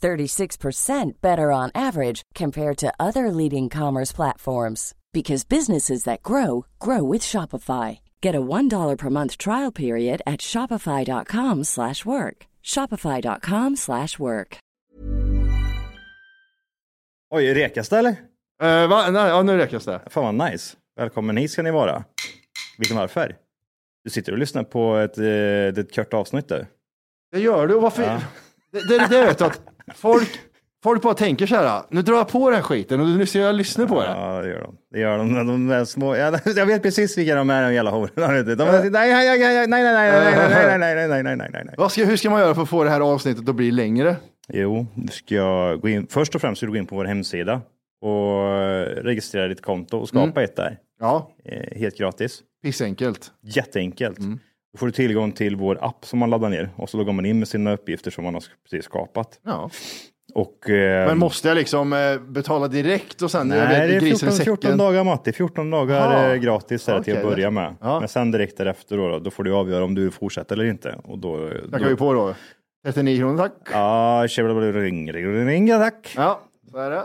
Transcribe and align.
36% 0.00 1.20
better 1.20 1.52
on 1.52 1.70
average 1.74 2.22
compared 2.34 2.78
to 2.78 2.92
other 2.98 3.30
leading 3.30 3.68
commerce 3.68 4.12
platforms 4.12 4.94
because 5.12 5.44
businesses 5.48 6.04
that 6.04 6.22
grow 6.22 6.64
grow 6.78 7.02
with 7.12 7.22
Shopify. 7.22 7.98
Get 8.22 8.34
a 8.34 8.40
$1 8.40 8.98
per 8.98 9.10
month 9.10 9.36
trial 9.36 9.72
period 9.72 10.22
at 10.26 10.40
shopify.com/work. 10.40 12.46
shopify.com/work. 12.62 14.58
Oj, 17.30 17.54
rekas 17.54 17.88
det 17.88 17.98
eller? 17.98 18.10
Eh, 18.62 18.86
va? 18.88 19.10
Nej, 19.10 19.28
ja, 19.28 19.42
nu 19.42 19.56
räknas 19.56 19.84
det. 19.84 20.00
Fan 20.10 20.38
vad 20.38 20.50
nice. 20.50 20.76
Välkommen 20.96 21.36
hit 21.36 21.50
ska 21.50 21.62
ni 21.62 21.70
vara. 21.70 22.04
Ni 22.78 22.96
varför? 22.96 23.36
Du 24.04 24.10
sitter 24.10 24.32
och 24.32 24.38
lyssnar 24.38 24.64
på 24.64 24.96
ett, 24.96 25.18
eh, 25.18 25.82
ett 25.84 25.94
kort 25.94 26.14
avsnitt 26.14 26.48
där. 26.48 26.66
Det 27.32 27.40
gör 27.40 27.66
du. 27.66 27.74
och 27.74 27.82
Varför? 27.82 28.02
Ja. 28.02 28.20
Det, 28.72 28.88
det, 28.88 29.06
det 29.10 29.24
vet 29.24 29.38
du 29.38 29.44
att 29.44 29.60
folk, 29.94 30.28
folk 30.82 31.02
bara 31.02 31.14
tänker 31.14 31.46
så 31.46 31.56
här. 31.56 31.82
Nu 31.90 32.02
drar 32.02 32.14
jag 32.16 32.28
på 32.28 32.50
den 32.50 32.56
här 32.56 32.62
skiten 32.62 33.00
och 33.00 33.06
nu 33.06 33.26
ska 33.26 33.38
jag 33.38 33.54
lyssna 33.54 33.86
på 33.86 34.00
det. 34.00 34.06
Ja, 34.06 34.40
det 34.42 34.48
gör 34.48 34.60
de. 34.62 34.76
Det 34.92 34.98
gör 35.00 35.18
de. 35.18 35.46
De 35.46 35.66
där 35.66 35.84
små... 35.84 36.16
Ja, 36.16 36.38
jag 36.56 36.66
vet 36.66 36.82
precis 36.82 37.18
vilka 37.18 37.34
de 37.34 37.50
är, 37.50 37.62
de 37.68 37.74
jävla 37.74 37.90
hororna. 37.90 38.42
De 38.42 38.50
är... 38.68 38.90
Nej, 38.90 38.90
nej, 38.90 39.38
nej, 39.38 39.38
nej, 39.38 39.66
nej, 39.68 39.68
nej, 39.68 40.78
nej, 40.78 40.78
nej, 40.78 41.08
nej, 41.08 41.22
nej, 41.36 41.36
nej, 41.36 41.62
nej. 41.64 41.74
Vad 41.78 41.92
ska, 41.92 42.04
hur 42.04 42.16
ska 42.16 42.30
man 42.30 42.40
göra 42.40 42.54
för 42.54 42.62
att 42.62 42.68
få 42.68 42.84
det 42.84 42.90
här 42.90 43.00
avsnittet 43.00 43.48
att 43.48 43.54
bli 43.54 43.70
längre? 43.70 44.16
Jo, 44.48 44.86
du 44.94 45.08
ska 45.12 45.74
gå 45.74 45.88
in. 45.88 46.06
Först 46.10 46.34
och 46.34 46.40
främst 46.40 46.58
ska 46.58 46.66
du 46.66 46.72
gå 46.72 46.78
in 46.78 46.86
på 46.86 46.96
vår 46.96 47.04
hemsida 47.04 47.60
och 48.02 49.04
registrera 49.04 49.48
ditt 49.48 49.62
konto 49.62 49.98
och 49.98 50.08
skapa 50.08 50.42
ett 50.42 50.56
där. 50.56 50.78
Ja, 51.00 51.30
Eh, 51.44 51.78
Helt 51.78 51.98
gratis. 51.98 52.40
pissenkelt. 52.62 53.30
Jätteenkelt. 53.42 54.18
Då 54.72 54.78
får 54.78 54.86
du 54.86 54.92
tillgång 54.92 55.32
till 55.32 55.56
vår 55.56 55.78
app 55.84 56.04
som 56.04 56.18
man 56.18 56.30
laddar 56.30 56.48
ner 56.48 56.70
och 56.76 56.90
så 56.90 56.96
loggar 56.96 57.12
man 57.12 57.26
in 57.26 57.38
med 57.38 57.48
sina 57.48 57.72
uppgifter 57.72 58.10
som 58.10 58.24
man 58.24 58.34
har 58.34 58.42
precis 58.64 58.84
skapat. 58.84 59.40
Ja. 59.44 59.70
Och, 60.34 60.70
eh, 60.70 61.06
Men 61.06 61.18
måste 61.18 61.48
jag 61.48 61.54
liksom 61.54 61.92
eh, 61.92 62.18
betala 62.18 62.68
direkt 62.68 63.22
och 63.22 63.30
sen 63.30 63.48
Nej, 63.48 63.58
det 63.58 63.94
är 63.96 64.00
grisen 64.00 64.28
i 64.28 64.32
14, 64.32 64.44
14 64.44 64.56
säcken? 64.62 64.78
dagar 64.78 65.04
Matti. 65.04 65.32
14 65.32 65.70
dagar 65.70 66.30
eh, 66.30 66.36
gratis 66.36 66.88
är 66.88 66.94
det 66.98 67.04
till 67.04 67.16
att 67.16 67.22
börja 67.22 67.50
med. 67.50 67.76
Ja. 67.80 68.00
Men 68.00 68.08
sen 68.08 68.30
direkt 68.30 68.58
därefter 68.58 68.96
då, 68.96 69.18
då 69.18 69.30
får 69.30 69.44
du 69.44 69.54
avgöra 69.54 69.84
om 69.84 69.94
du 69.94 70.10
fortsätter 70.10 70.54
eller 70.54 70.64
inte. 70.64 71.00
Och 71.04 71.18
då, 71.18 71.50
Tackar 71.70 71.88
vi 71.88 71.96
på 71.96 72.12
då. 72.12 72.34
39 72.84 73.18
kronor 73.18 73.38
tack. 73.38 73.52
Ja, 73.72 74.26
ring, 74.28 75.12
ring, 75.12 75.46
ring, 75.46 75.68
tack. 75.68 76.14
Ja, 76.16 76.40
så 76.72 76.78
är 76.78 76.90
det. 76.90 77.04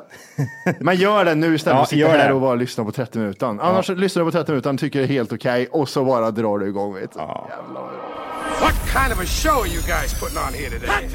Men 0.79 0.95
gör 0.95 1.25
det 1.25 1.35
nu 1.35 1.55
istället 1.55 1.63
för 1.63 1.71
Ja, 1.79 1.83
att 1.83 1.89
sitta 1.89 2.07
här 2.23 2.27
det. 2.27 2.33
och 2.33 2.41
bara 2.41 2.55
lyssna 2.55 2.83
på 2.85 2.91
30 2.91 3.17
minuter. 3.19 3.45
Annars 3.47 3.89
lyssnar 3.89 4.23
du 4.25 4.31
på 4.31 4.37
30 4.37 4.51
minuter, 4.51 4.77
tycker 4.77 4.99
det 4.99 5.05
är 5.05 5.09
helt 5.09 5.33
okej 5.33 5.67
och 5.71 5.89
så 5.89 6.05
bara 6.05 6.31
drar 6.31 6.57
du 6.59 6.67
igång. 6.67 6.93
Vet 6.93 7.13
du. 7.13 7.19
What 7.19 8.73
kind 8.93 9.13
of 9.13 9.19
a 9.19 9.25
show 9.25 9.51
are 9.61 9.67
you 9.67 9.81
guys 9.81 10.13
putting 10.19 10.37
on 10.37 10.53
here 10.53 10.69
today? 10.69 11.09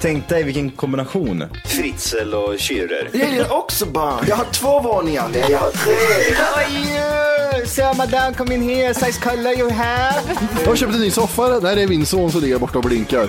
Tänk 0.00 0.28
dig 0.28 0.42
vilken 0.42 0.70
kombination. 0.70 1.44
Fritzl 1.64 2.34
och 2.34 2.52
Schürrer. 2.54 3.08
Jag 3.12 3.30
gillar 3.30 3.52
också 3.52 3.86
barn. 3.86 4.24
Jag 4.28 4.36
har 4.36 4.44
två 4.44 4.80
våningar. 4.80 5.28
Nej, 5.32 5.44
jag 5.50 5.58
har 5.58 5.70
tre. 5.70 5.94
So 7.66 7.82
madame, 7.96 8.34
come 8.34 8.54
in 8.54 8.62
here, 8.62 8.94
size 8.94 9.20
color 9.20 9.52
you 9.58 9.70
have. 9.70 10.20
Jag 10.60 10.66
har 10.68 10.76
köpt 10.76 10.94
en 10.94 11.00
ny 11.00 11.10
soffa. 11.10 11.60
Där 11.60 11.76
är 11.76 11.88
min 11.88 12.06
son 12.06 12.30
som 12.30 12.40
ligger 12.40 12.58
borta 12.58 12.78
och 12.78 12.84
blinkar. 12.84 13.28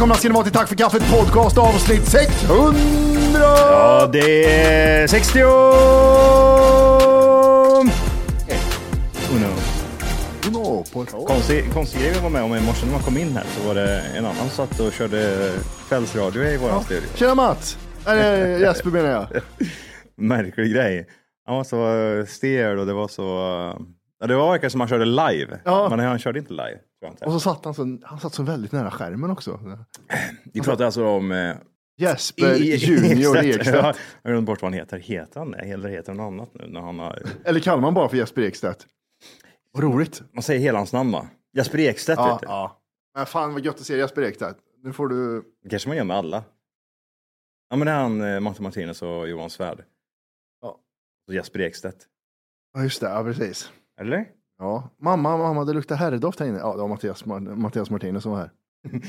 Välkomna 0.00 0.14
ska 0.14 0.28
ni 0.28 0.34
vara 0.34 0.44
till 0.44 0.52
Tack 0.52 0.68
för 0.68 0.76
kaffet 0.76 1.02
podcast 1.10 1.58
avsnitt 1.58 2.08
600! 2.08 2.74
Ja, 3.34 4.10
det 4.12 4.44
är 4.62 5.06
60! 5.06 5.38
Uno. 10.52 10.80
Ett 11.02 11.26
Konstig, 11.26 11.72
konstig 11.72 12.00
grej 12.00 12.12
vi 12.14 12.20
var 12.20 12.30
med 12.30 12.42
om 12.42 12.56
i 12.56 12.60
morse 12.60 12.86
när 12.86 12.92
man 12.92 13.02
kom 13.02 13.16
in 13.16 13.32
här 13.32 13.44
så 13.44 13.66
var 13.66 13.74
det 13.74 14.00
en 14.00 14.24
annan 14.24 14.36
som 14.36 14.66
satt 14.66 14.80
och 14.80 14.92
körde 14.92 15.52
kvällsradio 15.88 16.44
i 16.44 16.56
våran 16.56 16.84
studio. 16.84 17.08
Tjena 17.14 17.34
Mats! 17.34 17.78
Eller 18.06 18.58
Jesper 18.58 18.90
menar 18.90 19.10
jag. 19.10 19.26
Märklig 20.16 20.72
grej. 20.72 21.08
Han 21.46 21.56
var 21.56 21.64
så 21.64 22.32
stel 22.32 22.78
och 22.78 22.86
det 22.86 22.92
var 22.92 23.08
så... 23.08 23.26
Ja, 24.20 24.26
det 24.26 24.36
var 24.36 24.50
verkligen 24.50 24.70
som 24.70 24.80
han 24.80 24.88
körde 24.88 25.04
live. 25.04 25.60
Ja. 25.64 25.88
Men 25.90 25.98
han 25.98 26.18
körde 26.18 26.38
inte 26.38 26.52
live. 26.52 26.78
Jag 27.00 27.10
inte. 27.10 27.24
Och 27.24 27.32
så 27.32 27.40
satt 27.40 27.64
han 27.64 27.74
så, 27.74 27.98
han 28.02 28.20
satt 28.20 28.34
så 28.34 28.42
väldigt 28.42 28.72
nära 28.72 28.90
skärmen 28.90 29.30
också. 29.30 29.60
Vi 30.52 30.60
pratar 30.60 30.84
alltså 30.84 31.06
om... 31.06 31.32
Eh, 31.32 31.56
Jesper 31.96 32.54
i- 32.62 32.76
Junior 32.76 33.36
Ja, 33.36 33.42
Ekstedt. 33.44 33.66
jag 33.76 33.82
har 33.82 33.94
glömt 34.24 34.46
bort 34.46 34.62
vad 34.62 34.70
han 34.72 34.78
heter. 34.78 34.98
Heter 34.98 35.40
han 35.40 35.50
det? 35.50 35.58
Eller 35.58 35.88
heter 35.88 36.08
han 36.08 36.16
något 36.16 36.26
annat 36.32 36.54
nu? 36.54 36.72
När 36.72 36.80
han 36.80 36.98
har... 36.98 37.22
Eller 37.44 37.60
kallar 37.60 37.80
man 37.82 37.94
bara 37.94 38.08
för 38.08 38.16
Jesper 38.16 38.42
Ekstedt? 38.42 38.86
Vad 39.72 39.84
roligt. 39.84 40.22
Man 40.32 40.42
säger 40.42 40.60
hela 40.60 40.78
hans 40.78 40.92
namn 40.92 41.12
va? 41.12 41.26
Jesper 41.56 41.78
Ekstedt 41.78 42.18
Ja, 42.18 42.38
du. 42.42 42.46
ja. 42.48 42.82
Men 43.14 43.26
fan 43.26 43.52
vad 43.52 43.64
gött 43.64 43.74
att 43.74 43.86
se 43.86 43.96
Jesper 43.96 44.22
Ekstedt. 44.22 44.58
Nu 44.82 44.92
får 44.92 45.08
du... 45.08 45.42
Det 45.62 45.68
kanske 45.70 45.88
man 45.88 45.96
gör 45.96 46.04
med 46.04 46.16
alla. 46.16 46.44
Ja 47.70 47.76
men 47.76 47.86
det 47.86 47.92
är 47.92 47.96
han 48.02 48.20
eh, 48.22 48.40
Matte 48.40 48.62
Martinez 48.62 49.02
och 49.02 49.28
Johan 49.28 49.50
Svärd. 49.50 49.84
Ja. 50.62 50.76
Och 51.28 51.34
Jesper 51.34 51.60
Ekstedt. 51.60 52.06
Ja 52.74 52.82
just 52.82 53.00
det, 53.00 53.06
ja 53.08 53.24
precis. 53.24 53.70
Eller? 54.00 54.26
Ja. 54.58 54.90
Mamma, 55.02 55.36
mamma, 55.36 55.64
det 55.64 55.72
luktar 55.72 55.96
herrdoft 55.96 56.40
här 56.40 56.46
inne. 56.46 56.58
Ja, 56.58 56.72
det 56.72 56.78
var 56.80 56.88
Mattias, 56.88 57.24
Mattias 57.56 57.90
Martinez 57.90 58.22
som 58.22 58.32
var 58.32 58.38
här. 58.38 58.50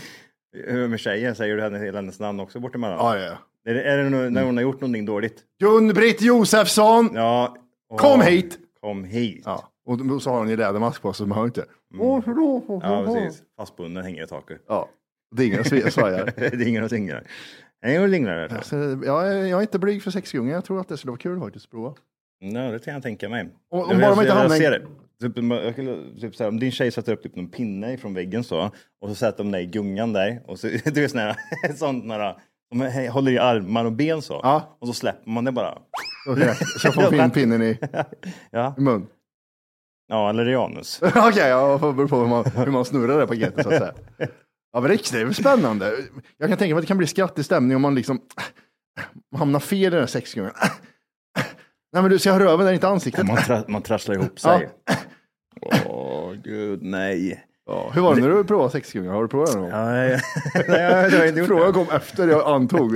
Hur 0.68 0.88
med 0.88 1.00
tjejen? 1.00 1.36
Säger 1.36 1.56
du 1.56 1.62
henne, 1.62 1.80
hela 1.80 1.98
hennes 1.98 2.20
namn 2.20 2.40
också 2.40 2.60
bort 2.60 2.76
emellan? 2.76 2.98
Ja, 2.98 3.18
ja, 3.20 3.24
ja. 3.26 3.38
Är 3.72 3.74
det, 3.74 3.84
är 3.84 3.98
det 3.98 4.10
nu- 4.10 4.30
när 4.30 4.44
hon 4.44 4.58
har 4.58 4.62
gjort 4.64 4.82
någonting 4.82 5.06
dåligt? 5.06 5.44
Gun-Britt 5.60 6.22
Josefsson! 6.22 7.10
Ja. 7.14 7.58
Åh, 7.90 7.98
Kom 7.98 8.22
hit! 8.22 8.60
Kom 8.82 9.04
hit. 9.04 9.44
Ja, 9.46 9.70
och 9.86 10.22
så 10.22 10.30
har 10.30 10.38
hon 10.38 10.50
ju 10.50 10.58
lädermask 10.58 11.02
på 11.02 11.14
sig 11.14 11.28
man 11.28 11.38
hör 11.38 11.46
inte. 11.46 11.66
Ja, 12.84 13.04
precis. 13.06 13.44
Fastbunden 13.58 14.04
hänger 14.04 14.24
i 14.24 14.28
taket. 14.28 14.62
Ja, 14.68 14.90
det 15.36 15.44
är 15.44 15.48
inga 15.48 15.62
sve- 15.62 15.90
svajar. 15.90 16.34
det 16.38 16.46
är 16.46 16.68
ingen 16.68 16.84
och 16.84 16.90
singlar. 16.90 17.24
Nej, 17.84 18.00
och 18.00 18.08
linglar. 18.10 18.48
Så 18.50 18.56
Alltså, 18.56 18.76
jag, 19.06 19.28
är, 19.34 19.46
jag 19.46 19.58
är 19.58 19.62
inte 19.62 19.80
blyg 19.80 20.04
för 20.04 20.12
sexgunga. 20.12 20.54
Jag 20.54 20.66
tror 20.66 20.80
att 20.82 20.88
det 20.88 20.98
skulle 20.98 21.12
vara 21.12 21.20
kul 21.20 21.40
faktiskt 21.40 21.66
att 21.66 21.72
prova. 21.72 21.94
Nej, 22.42 22.72
det 22.72 22.80
kan 22.86 22.94
jag 22.94 23.04
tänka 23.04 23.30
mig. 23.30 23.50
Och- 23.72 23.84
om 23.84 23.90
Jag- 23.92 24.00
bara 24.02 24.16
man 24.16 24.24
inte 24.26 24.28
jag, 24.28 24.36
hamnar 24.36 24.56
ser 24.58 24.72
det. 24.72 24.80
Typ, 25.22 25.38
jag 25.38 26.22
typ 26.22 26.36
så 26.36 26.44
här, 26.44 26.50
om 26.50 26.60
din 26.60 26.72
tjej 26.72 26.92
sätter 26.92 27.14
upp 27.14 27.24
typ 27.24 27.36
någon 27.36 27.50
pinne 27.50 27.98
från 27.98 28.14
väggen 28.14 28.44
så 28.44 28.72
och 29.02 29.10
så 29.10 29.16
sätter 29.16 29.44
de 29.44 29.52
dig 29.52 29.64
i 29.64 29.66
gungan 29.66 30.14
där 30.14 30.42
och 30.48 30.60
så 30.60 30.68
du 30.86 31.10
sån 31.10 31.20
här, 31.20 31.36
sånt 31.76 32.10
där, 32.10 32.36
de 32.72 33.08
håller 33.10 33.32
i 33.32 33.38
armar 33.38 33.86
och 33.86 33.92
ben 33.92 34.22
så 34.22 34.40
Ja. 34.44 34.78
och 34.82 34.88
så 34.88 34.94
släpper 34.94 35.30
man 35.32 35.44
det 35.46 35.52
bara. 35.52 35.78
Okej, 36.28 36.56
Så 36.56 36.88
jag 36.88 36.94
får 36.94 37.16
in 37.24 37.32
pinnen 37.32 37.62
i, 37.64 37.78
Ja, 38.52 38.76
i 38.78 38.82
mun. 38.82 39.08
ja 40.08 40.30
eller 40.30 40.50
i 40.50 40.56
anus. 40.56 41.00
Okej, 41.16 41.48
jag 41.50 41.80
får 41.80 41.94
beror 41.94 42.08
på 42.08 42.16
hur 42.20 42.28
man, 42.28 42.46
hur 42.46 42.66
man 42.72 42.86
snurrar 42.86 43.20
det 43.20 43.28
paketet 43.28 43.64
så 43.64 43.70
att 43.74 43.78
säga. 43.80 43.94
Ja, 44.74 44.82
men 44.82 44.90
det 44.90 45.14
är 45.14 45.32
spännande. 45.34 45.92
Jag 46.38 46.50
kan 46.50 46.58
tänka 46.58 46.76
mig 46.76 46.80
att 46.80 46.84
det 46.84 46.88
kan 46.88 46.98
bli 46.98 47.08
skrattig 47.08 47.46
stämning 47.46 47.76
om 47.76 47.82
man 47.82 47.96
liksom 47.96 48.22
hamnar 49.38 49.60
fel 49.60 49.80
i 49.80 49.90
den 49.90 50.00
här 50.00 50.08
sexgången. 50.08 50.52
Nej, 51.94 52.04
men 52.04 52.12
du 52.12 52.30
ha 52.30 52.40
röven 52.40 52.66
där, 52.66 52.74
inte 52.74 52.88
ansiktet. 52.88 53.28
Man, 53.28 53.38
tra- 53.38 53.66
man 53.68 53.82
trasslar 53.82 54.16
ihop 54.16 54.40
sig. 54.40 54.70
Åh 55.86 56.34
gud, 56.44 56.80
nej. 56.84 57.46
Ja, 57.66 57.92
hur 57.94 58.02
var 58.02 58.16
det 58.16 58.22
när 58.22 58.30
du 58.30 58.44
provade 58.44 58.72
sexgunga? 58.72 59.12
Har 59.12 59.22
du 59.22 59.28
provat 59.28 59.54
det 59.54 59.60
någon 59.60 59.70
gång? 59.72 59.80
Nej, 59.80 60.22
nej, 60.68 60.82
jag 60.82 61.20
har 61.20 61.26
inte 61.28 61.40
gjort. 61.40 61.48
Frågan 61.48 61.74
kom 61.74 61.88
efter 61.96 62.28
jag 62.28 62.48
antog. 62.48 62.92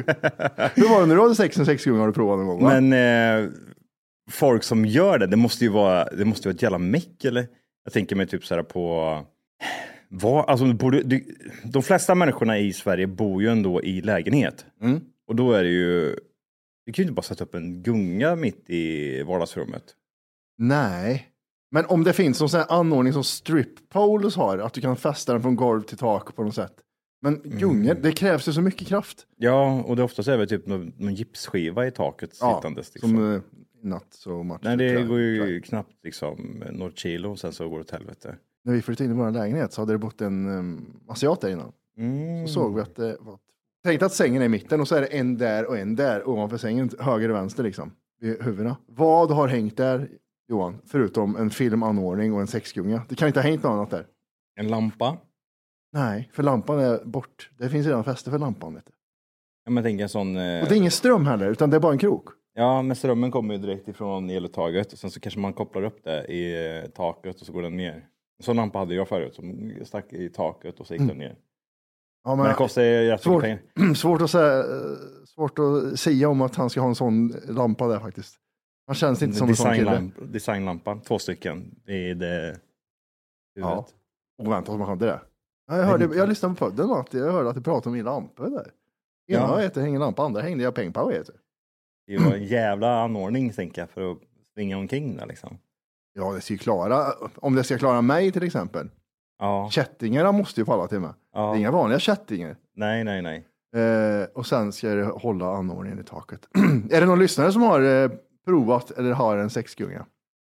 hur 0.75 0.89
var 0.89 1.01
det 1.01 1.05
när 1.05 1.15
du 1.15 1.21
hade 1.21 1.35
sex 1.35 1.57
med 1.57 1.65
sexgunga? 1.65 1.99
Har 1.99 2.07
du 2.07 2.13
provat 2.13 2.37
någon 2.37 2.47
gång? 2.47 2.63
Va? 2.63 2.79
Men 2.81 2.93
eh, 3.45 3.49
folk 4.31 4.63
som 4.63 4.85
gör 4.85 5.19
det, 5.19 5.27
det 5.27 5.37
måste 5.37 5.63
ju 5.63 5.71
vara, 5.71 6.05
det 6.05 6.25
måste 6.25 6.47
vara 6.47 6.55
ett 6.55 6.61
jävla 6.61 6.77
meck 6.77 7.25
eller? 7.25 7.47
Jag 7.83 7.93
tänker 7.93 8.15
mig 8.15 8.27
typ 8.27 8.45
så 8.45 8.55
här 8.55 8.63
på, 8.63 9.19
vad, 10.09 10.49
alltså, 10.49 10.73
borde, 10.73 11.03
du, 11.03 11.25
de 11.63 11.83
flesta 11.83 12.15
människorna 12.15 12.57
i 12.57 12.73
Sverige 12.73 13.07
bor 13.07 13.41
ju 13.41 13.49
ändå 13.49 13.83
i 13.83 14.01
lägenhet. 14.01 14.65
Mm. 14.81 15.01
Och 15.27 15.35
då 15.35 15.51
är 15.53 15.63
det 15.63 15.69
ju, 15.69 16.15
du 16.85 16.93
kan 16.93 17.03
ju 17.03 17.03
inte 17.03 17.13
bara 17.13 17.21
sätta 17.21 17.43
upp 17.43 17.55
en 17.55 17.83
gunga 17.83 18.35
mitt 18.35 18.69
i 18.69 19.23
vardagsrummet. 19.23 19.83
Nej. 20.57 21.27
Men 21.71 21.85
om 21.85 22.03
det 22.03 22.13
finns 22.13 22.39
någon 22.39 22.49
sån 22.49 22.59
här 22.59 22.79
anordning 22.79 23.13
som 23.13 23.23
strip 23.23 23.89
poles 23.89 24.35
har, 24.35 24.57
att 24.57 24.73
du 24.73 24.81
kan 24.81 24.95
fästa 24.95 25.33
den 25.33 25.41
från 25.41 25.55
golv 25.55 25.81
till 25.81 25.97
tak 25.97 26.35
på 26.35 26.43
något 26.43 26.55
sätt. 26.55 26.73
Men 27.21 27.41
gungor, 27.43 27.93
det 27.93 28.11
krävs 28.11 28.47
ju 28.47 28.53
så 28.53 28.61
mycket 28.61 28.87
kraft. 28.87 29.27
Ja, 29.37 29.83
och 29.83 29.95
det 29.95 30.01
är 30.01 30.03
oftast 30.03 30.27
det 30.27 30.47
typ 30.47 30.67
någon, 30.67 30.93
någon 30.97 31.13
gipsskiva 31.13 31.87
i 31.87 31.91
taket 31.91 32.35
sittandes. 32.35 32.93
Liksom. 32.93 33.09
som 33.09 33.19
uh, 33.83 33.99
so 34.09 34.43
much. 34.43 34.59
Nej, 34.61 34.77
det 34.77 35.03
går 35.03 35.19
ju 35.19 35.61
knappt 35.61 36.03
liksom 36.03 36.63
något 36.71 36.99
kilo 36.99 37.31
och 37.31 37.39
sen 37.39 37.53
så 37.53 37.69
går 37.69 37.77
det 37.77 37.81
åt 37.81 37.91
helvete. 37.91 38.35
När 38.63 38.73
vi 38.73 38.81
flyttade 38.81 39.05
in 39.05 39.15
i 39.15 39.17
vår 39.19 39.31
lägenhet 39.31 39.73
så 39.73 39.81
hade 39.81 39.93
det 39.93 39.97
bott 39.97 40.21
en 40.21 40.47
um, 40.47 40.85
asiat 41.07 41.41
där 41.41 41.49
innan. 41.49 41.71
Mm. 41.97 42.47
Så 42.47 42.53
såg 42.53 42.75
vi 42.75 42.81
att 42.81 42.95
det 42.95 43.17
var... 43.19 43.39
Tänk 43.85 44.01
att 44.01 44.13
sängen 44.13 44.41
är 44.41 44.45
i 44.45 44.49
mitten 44.49 44.81
och 44.81 44.87
så 44.87 44.95
är 44.95 45.01
det 45.01 45.07
en 45.07 45.37
där 45.37 45.65
och 45.65 45.77
en 45.77 45.95
där 45.95 46.29
ovanför 46.29 46.57
sängen, 46.57 46.89
höger 46.99 47.29
och 47.29 47.35
vänster 47.35 47.63
liksom. 47.63 47.91
Vid 48.19 48.43
huvudena. 48.43 48.77
Vad 48.87 49.31
har 49.31 49.47
hängt 49.47 49.77
där, 49.77 50.09
Johan? 50.49 50.81
Förutom 50.85 51.35
en 51.35 51.49
filmanordning 51.49 52.33
och 52.33 52.41
en 52.41 52.47
sexgunga. 52.47 53.01
Det 53.09 53.15
kan 53.15 53.27
inte 53.27 53.39
ha 53.39 53.49
hängt 53.49 53.63
något 53.63 53.69
annat 53.69 53.89
där. 53.89 54.07
En 54.59 54.67
lampa. 54.67 55.17
Nej, 55.93 56.29
för 56.33 56.43
lampan 56.43 56.79
är 56.79 57.05
bort. 57.05 57.49
Det 57.57 57.69
finns 57.69 57.85
redan 57.85 58.03
fäste 58.03 58.31
för 58.31 58.39
lampan. 58.39 58.73
Vet 58.73 58.85
du. 58.85 58.91
Ja, 59.65 59.71
men 59.71 59.83
tänk 59.83 60.01
en 60.01 60.09
sån... 60.09 60.37
Eh... 60.37 60.61
Och 60.61 60.69
det 60.69 60.75
är 60.75 60.77
ingen 60.77 60.91
ström 60.91 61.25
heller, 61.25 61.49
utan 61.49 61.69
det 61.69 61.75
är 61.75 61.81
bara 61.81 61.93
en 61.93 61.97
krok. 61.97 62.29
Ja, 62.53 62.81
men 62.81 62.95
strömmen 62.95 63.31
kommer 63.31 63.53
ju 63.53 63.61
direkt 63.61 63.87
ifrån 63.87 64.29
eluttaget 64.29 64.93
och 64.93 64.99
sen 64.99 65.11
så 65.11 65.19
kanske 65.19 65.39
man 65.39 65.53
kopplar 65.53 65.83
upp 65.83 66.03
det 66.03 66.25
i 66.25 66.67
eh, 66.83 66.89
taket 66.89 67.41
och 67.41 67.47
så 67.47 67.53
går 67.53 67.61
den 67.61 67.77
ner. 67.77 67.93
En 68.39 68.43
sån 68.43 68.55
lampa 68.55 68.79
hade 68.79 68.95
jag 68.95 69.07
förut 69.07 69.35
som 69.35 69.73
stack 69.83 70.13
i 70.13 70.29
taket 70.29 70.79
och 70.79 70.87
så 70.87 70.93
gick 70.93 71.07
den 71.07 71.17
ner. 71.17 71.35
Ja, 72.25 72.35
Men 72.35 72.45
det 72.47 72.53
kostar 72.53 72.81
ju 72.81 72.89
rätt 73.07 73.11
mycket 73.11 73.23
svårt, 73.23 73.41
pengar. 73.41 73.93
svårt, 73.95 74.21
att 74.21 74.29
säga, 74.31 74.63
svårt 75.25 75.59
att 75.59 75.99
säga 75.99 76.29
om 76.29 76.41
att 76.41 76.55
han 76.55 76.69
ska 76.69 76.81
ha 76.81 76.87
en 76.87 76.95
sån 76.95 77.27
lampa 77.47 77.87
där 77.87 77.99
faktiskt. 77.99 78.35
Han 78.87 78.95
känns 78.95 79.21
inte 79.21 79.37
som 79.37 79.49
en 79.49 79.55
sån 79.55 79.73
kille. 79.73 79.89
Designlamp, 79.91 80.13
designlampa, 80.33 80.99
två 81.07 81.19
stycken 81.19 81.75
i 81.85 82.13
det 82.13 82.59
Ja. 83.55 83.69
huvudet. 83.69 83.93
Oväntat 84.37 84.69
om 84.73 84.79
man 84.79 84.87
hade 84.89 85.05
det. 85.05 85.19
Ja, 85.67 85.77
Jag, 85.77 85.83
hörde, 85.85 86.09
jag 86.17 86.29
lyssnade 86.29 86.55
på 86.55 86.65
podden 86.65 86.89
och 86.89 86.99
att 86.99 87.13
jag 87.13 87.31
hörde 87.31 87.49
att 87.49 87.55
du 87.55 87.61
pratade 87.61 87.89
om 87.89 87.93
min 87.93 88.05
lampa 88.05 88.49
där. 88.49 88.71
Ena 89.27 89.39
Ja. 89.41 89.57
heter 89.57 89.81
hänger 89.81 89.99
lampa, 89.99 90.23
andra 90.23 90.41
hängde 90.41 90.63
jag 90.63 90.75
pengar 90.75 90.91
på. 90.91 91.11
Heter. 91.11 91.35
Det 92.07 92.17
var 92.17 92.33
en 92.33 92.43
jävla 92.45 93.01
anordning 93.03 93.53
tänker 93.53 93.81
jag 93.81 93.89
för 93.89 94.11
att 94.11 94.17
springa 94.51 94.77
omkring 94.77 95.17
där 95.17 95.25
liksom. 95.25 95.57
Ja, 96.13 96.33
det 96.33 96.41
ska 96.41 96.53
ju 96.53 96.57
klara, 96.57 97.13
om 97.35 97.55
det 97.55 97.63
ska 97.63 97.77
klara 97.77 98.01
mig 98.01 98.31
till 98.31 98.43
exempel. 98.43 98.89
Ja, 99.39 99.69
Kättingarna 99.71 100.31
måste 100.31 100.61
ju 100.61 100.65
falla 100.65 100.87
till 100.87 100.99
mig. 100.99 101.11
Det 101.33 101.39
är 101.39 101.41
ja. 101.41 101.55
inga 101.55 101.71
vanliga 101.71 101.99
kättingar. 101.99 102.57
nej, 102.75 103.03
nej, 103.03 103.21
nej. 103.21 103.47
Eh, 103.75 104.27
och 104.33 104.45
sen 104.45 104.71
ska 104.71 104.89
det 104.89 105.05
hålla 105.05 105.45
anordningen 105.45 105.99
i 105.99 106.03
taket. 106.03 106.47
är 106.91 107.01
det 107.01 107.05
någon 107.05 107.19
lyssnare 107.19 107.51
som 107.51 107.61
har 107.61 107.81
eh, 107.81 108.11
provat 108.45 108.91
eller 108.91 109.11
har 109.11 109.37
en 109.37 109.49
sexgunga? 109.49 110.05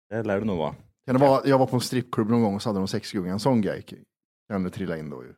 Det 0.10 0.24
lär 0.24 0.39
det 0.39 0.45
nog 0.45 0.57
vara. 0.57 0.75
Kan 1.06 1.16
det 1.16 1.22
vara, 1.22 1.42
jag 1.45 1.57
var 1.57 1.66
på 1.66 1.75
en 1.75 1.81
strippklubb 1.81 2.30
någon 2.30 2.42
gång 2.42 2.56
och 2.56 2.62
så 2.62 2.69
hade 2.69 2.80
de 2.80 2.88
sexgunga, 2.88 3.31
en 3.31 3.39
sån 3.39 3.62
grej 3.62 3.86
kan 4.51 4.63
det 4.63 4.69
trilla 4.69 4.98
in 4.98 5.10
då 5.10 5.24
ju. 5.24 5.33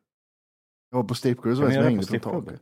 Jag 0.90 0.98
var 0.98 1.04
på 1.04 1.16
strippklubb 1.16 1.56
så 1.56 1.62
var 1.62 1.70
det 1.70 1.76
som 1.76 1.84
hängde 1.84 2.06
på 2.06 2.20
från 2.20 2.46
taket. 2.46 2.62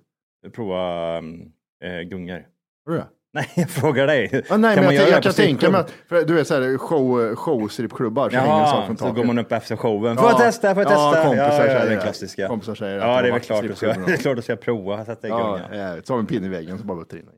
Prova 0.54 1.18
um, 1.18 1.54
eh, 1.84 2.02
gungor. 2.02 2.48
Har 2.86 2.92
du 2.92 2.98
det? 2.98 3.08
Nej, 3.34 3.50
jag 3.56 3.70
frågar 3.70 4.08
dig. 4.08 4.44
Ah, 4.50 4.58
nej, 4.58 4.76
Kan 4.76 4.86
men 4.86 4.96
jag, 4.96 5.10
jag 5.10 5.18
det 5.18 5.22
kan 5.24 5.34
tänka 5.34 5.70
mig 5.72 5.80
att, 5.82 5.92
för 5.92 6.26
du 6.26 6.34
vet 6.34 6.48
såhär 6.48 6.78
show, 6.78 7.36
showstrippklubbar 7.36 8.30
så 8.30 8.36
hänger 8.36 8.60
en 8.62 8.68
sak 8.68 8.76
Jaha, 8.76 8.86
från 8.86 8.98
så 8.98 9.04
taket. 9.06 9.16
går 9.18 9.24
man 9.26 9.40
upp 9.40 9.52
efter 9.52 9.76
showen. 9.76 10.18
Får 10.18 10.30
jag 10.30 10.38
testa? 10.38 10.74
Får 10.76 10.84
jag 10.84 10.90
testa? 10.92 11.18
Ja, 11.18 11.24
kompisar 11.24 11.66
ja, 11.68 11.74
ja, 11.74 11.80
den 11.86 11.96
det. 11.96 12.02
klassiska. 12.02 12.48
Kompisar 12.48 12.76
säger 12.76 12.98
att 13.00 13.04
Ja, 13.08 13.16
de 13.16 13.22
det 13.22 13.28
är 13.28 13.32
väl 13.32 13.42
klart 13.42 13.64
du 13.68 13.76
ska, 13.76 13.88
det 13.94 14.14
är 14.14 14.18
klart 14.18 14.36
du 14.36 14.42
ska 14.42 14.56
prova 14.56 14.96
att 14.98 15.06
sätta 15.06 15.28
igång. 15.28 15.40
Ja, 15.40 15.60
Ja. 15.72 15.78
ja, 15.96 16.02
så 16.04 16.14
har 16.14 16.18
vi 16.18 16.22
en 16.22 16.28
pinne 16.28 16.46
i 16.46 16.50
väggen 16.50 16.78
så 16.78 16.84
bara 16.84 16.98
buttrar 16.98 17.20
in. 17.20 17.30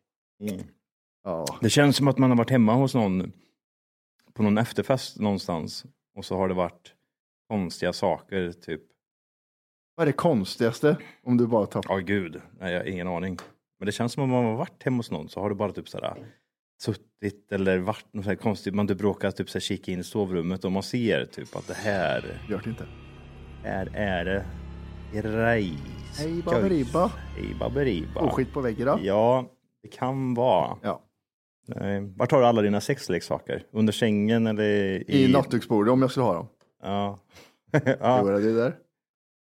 Mm. 0.50 0.64
Ja. 1.24 1.46
Det 1.62 1.70
känns 1.70 1.96
som 1.98 2.08
att 2.08 2.18
man 2.18 2.30
har 2.30 2.38
varit 2.38 2.50
hemma 2.50 2.74
hos 2.74 2.96
någon 2.96 3.32
på 4.34 4.44
någon 4.44 4.58
efterfest 4.58 5.20
någonstans 5.20 5.86
och 6.18 6.26
så 6.26 6.38
har 6.38 6.48
det 6.48 6.54
varit 6.54 6.94
konstiga 7.50 7.94
saker, 7.94 8.52
typ. 8.52 8.82
Vad 9.96 10.04
är 10.04 10.06
det 10.06 10.14
konstigaste 10.18 10.98
om 11.24 11.38
du 11.38 11.48
bara 11.48 11.66
tar 11.66 11.84
Ja, 11.90 11.96
gud, 11.98 12.42
nej, 12.60 12.74
jag 12.74 12.80
har 12.80 12.88
ingen 12.88 13.08
aning. 13.08 13.38
Men 13.84 13.86
det 13.86 13.92
känns 13.92 14.14
som 14.14 14.24
om 14.24 14.30
man 14.30 14.46
har 14.46 14.56
varit 14.56 14.84
hemma 14.84 14.98
hos 14.98 15.12
någon 15.12 15.30
så 15.30 15.40
har 15.40 15.50
du 15.50 15.56
bara 15.56 15.72
typ 15.72 15.90
sådär 15.90 16.26
suttit 16.82 17.52
eller 17.52 17.78
varit 17.78 18.14
något 18.14 18.24
så 18.24 18.30
här 18.30 18.36
konstigt. 18.38 18.74
Man 18.74 18.88
typ 18.88 19.02
råkar 19.02 19.32
typ 19.32 19.50
så 19.50 19.58
här 19.58 19.62
kika 19.62 19.92
in 19.92 20.00
i 20.00 20.04
sovrummet 20.04 20.66
och 20.66 20.72
man 20.72 20.84
ser 20.84 21.26
typ 21.26 21.56
att 21.56 21.68
det 21.68 21.74
här, 21.74 22.42
Gör 22.50 22.62
det 22.64 22.70
inte. 22.70 22.86
här 23.64 23.92
är 23.96 24.26
det 24.26 24.46
grejs. 25.14 26.20
Hej 26.20 26.42
baberiba. 26.44 27.12
Hej 27.36 27.56
baberiba. 27.60 28.22
Oskit 28.22 28.54
på 28.54 28.62
väggen 28.62 28.88
då? 28.88 29.00
Ja, 29.02 29.46
det 29.82 29.88
kan 29.88 30.34
vara. 30.34 30.78
Ja. 30.82 31.02
Nej. 31.68 32.14
Vart 32.16 32.32
har 32.32 32.40
du 32.40 32.46
alla 32.46 32.62
dina 32.62 32.82
sexleksaker? 32.82 33.66
Under 33.72 33.94
sängen 33.94 34.48
eller 34.48 34.64
i... 34.64 35.24
I 35.24 35.32
nattduksbordet 35.32 35.92
om 35.92 36.02
jag 36.02 36.12
skulle 36.12 36.26
ha 36.26 36.34
dem. 36.34 36.48
Ja. 36.82 37.20
Jo, 37.74 37.80
ja. 38.00 38.30
är 38.30 38.42
det 38.42 38.54
där. 38.54 38.76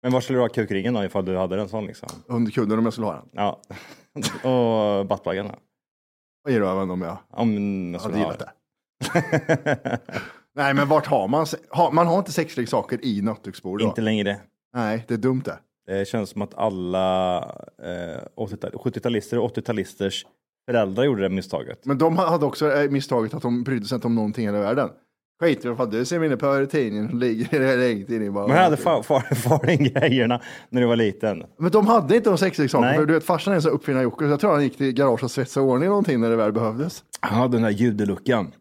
Men 0.04 0.12
var 0.12 0.22
skulle 0.22 0.38
du 0.40 0.42
ha 0.44 0.50
kukringen 0.50 0.94
då 0.94 1.04
ifall 1.04 1.26
du 1.26 1.38
hade 1.38 1.62
en 1.62 1.70
sån 1.70 1.86
liksom? 1.86 2.10
Under 2.28 2.52
kudden 2.52 2.80
om 2.80 2.86
jag 2.86 2.94
skulle 2.94 3.08
ha 3.08 3.14
den. 3.14 3.30
Ja. 3.32 3.62
Och 4.44 5.06
buttpluggarna? 5.06 5.56
Och 6.46 6.52
i 6.52 6.60
röven 6.60 6.92
om 6.92 7.02
jag 7.02 7.18
Om 7.30 7.54
jag 7.94 8.00
hade 8.00 8.14
skulle 8.14 8.26
ha 8.26 8.34
gillat 8.34 8.40
det. 8.40 10.00
Nej, 10.56 10.74
men 10.74 10.88
vart 10.88 11.06
har 11.06 11.28
man? 11.28 11.46
se- 11.48 11.58
har- 11.70 11.92
Man 11.92 12.08
har 12.08 12.18
inte 12.20 12.32
sexleksaker 12.32 13.06
i 13.06 13.22
nattduksbordet. 13.22 13.86
Inte 13.88 14.02
längre. 14.02 14.38
Nej, 14.74 15.06
det 15.08 15.14
är 15.14 15.18
dumt 15.18 15.42
det. 15.46 15.60
Det 15.88 16.08
känns 16.08 16.30
som 16.30 16.42
att 16.42 16.54
alla 16.54 17.38
eh, 17.84 18.22
80-tal 18.36 18.72
70-talister 18.72 19.38
och 19.38 19.58
80-talisters 19.58 20.26
föräldrar 20.70 21.04
gjorde 21.04 21.22
det 21.22 21.30
misstaget. 21.30 21.86
Men 21.86 21.98
de 21.98 22.18
hade 22.18 22.46
också 22.46 22.72
eh, 22.74 22.90
misstaget 22.92 23.34
att 23.34 23.42
de 23.42 23.64
brydde 23.64 23.86
sig 23.86 23.96
inte 23.96 24.08
om 24.08 24.16
någonting 24.16 24.44
i 24.44 24.48
hela 24.48 24.60
världen. 24.60 24.90
Skit 25.40 25.66
i 25.66 25.68
vad 25.70 25.92
du 25.92 26.06
ser 26.06 26.20
mina 26.20 26.38
på 26.38 26.66
tidningen 26.72 27.10
som 27.10 27.20
ligger 27.20 27.56
i 27.62 27.78
läget 27.78 28.10
inne 28.10 28.26
i 28.26 28.30
bara. 28.32 28.48
Men 28.48 28.58
hade 28.58 28.78
far, 28.78 29.04
far, 29.04 29.36
far 29.36 29.66
den 29.66 29.78
grejerna 29.84 30.42
när 30.70 30.82
du 30.82 30.88
var 30.88 30.96
liten? 30.96 31.44
Men 31.60 31.72
de 31.72 31.88
hade 31.88 32.16
inte 32.16 32.30
de 32.30 32.38
sexleksaker, 32.38 32.86
Nej. 32.86 32.98
för 32.98 33.06
du 33.06 33.14
vet 33.14 33.24
farsan 33.24 33.52
är 33.52 33.56
en 33.56 33.62
sån 33.62 33.72
uppfinnar 33.72 34.02
Jocke, 34.02 34.26
så 34.26 34.30
jag 34.32 34.40
tror 34.40 34.52
han 34.52 34.64
gick 34.64 34.78
till 34.78 34.92
garaget 34.94 35.24
och 35.24 35.32
svetsade 35.32 35.66
ordning 35.66 35.90
någonting 35.90 36.22
när 36.22 36.30
det 36.30 36.36
väl 36.36 36.52
behövdes. 36.54 37.04
Ja, 37.22 37.48
den 37.48 37.62
där 37.62 37.70
judeluckan. 37.70 38.52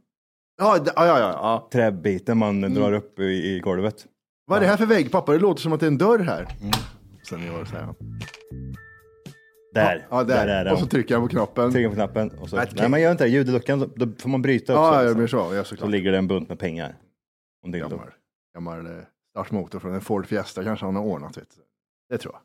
Ja, 0.58 0.78
ja, 0.86 1.06
ja, 1.06 1.18
ja. 1.18 1.68
Träbiten 1.72 2.38
man 2.38 2.64
Mm. 2.64 2.74
drar 2.74 2.92
upp 2.92 3.18
i, 3.18 3.22
i 3.24 3.60
golvet. 3.60 3.94
Vad 4.46 4.56
är 4.56 4.60
det 4.60 4.66
här 4.68 4.76
för 4.76 4.86
vägg 4.86 5.10
pappa? 5.12 5.32
Det 5.32 5.38
låter 5.38 5.62
som 5.62 5.72
att 5.72 5.80
det 5.80 5.86
är 5.86 5.90
en 5.90 5.98
dörr 5.98 6.18
här. 6.18 6.48
Mm. 6.60 6.72
Sen 7.28 7.46
gör 7.46 7.60
det 7.60 7.66
så 7.66 7.76
här. 7.76 7.94
Där, 9.74 10.06
Ja, 10.10 10.24
där. 10.24 10.46
är 10.46 10.64
den. 10.64 10.72
och 10.72 10.78
så 10.78 10.86
trycker 10.86 11.14
han 11.14 11.24
på 11.24 11.28
knappen. 11.28 11.72
Trycker 11.72 11.88
på 11.88 11.94
knappen 11.94 12.30
och 12.30 12.48
så. 12.50 12.56
Nej, 12.56 12.88
man 12.88 13.00
gör 13.00 13.12
inte 13.12 13.24
det. 13.24 13.30
Judeluckan, 13.30 13.92
då- 13.96 14.08
får 14.18 14.28
man 14.28 14.42
bryta 14.42 14.72
upp 14.72 14.76
Ja, 14.76 14.90
så, 14.92 14.98
ja, 14.98 15.02
det 15.02 15.08
så. 15.10 15.14
blir 15.16 15.26
så. 15.26 15.54
Ja, 15.54 15.64
så 15.64 15.86
ligger 15.86 16.12
det 16.12 16.18
en 16.18 16.28
bunt 16.28 16.48
med 16.48 16.58
pengar. 16.58 16.96
Om 17.64 17.70
det 17.70 17.78
Gammal, 17.78 18.10
gammal 18.54 18.86
eh, 18.86 18.92
startmotor 19.30 19.78
från 19.78 19.94
en 19.94 20.00
Ford 20.00 20.26
Fiesta 20.26 20.64
kanske 20.64 20.86
han 20.86 20.96
har 20.96 21.02
ordnat. 21.02 21.36
Vet. 21.38 21.48
Det 22.08 22.18
tror 22.18 22.34
jag. 22.34 22.40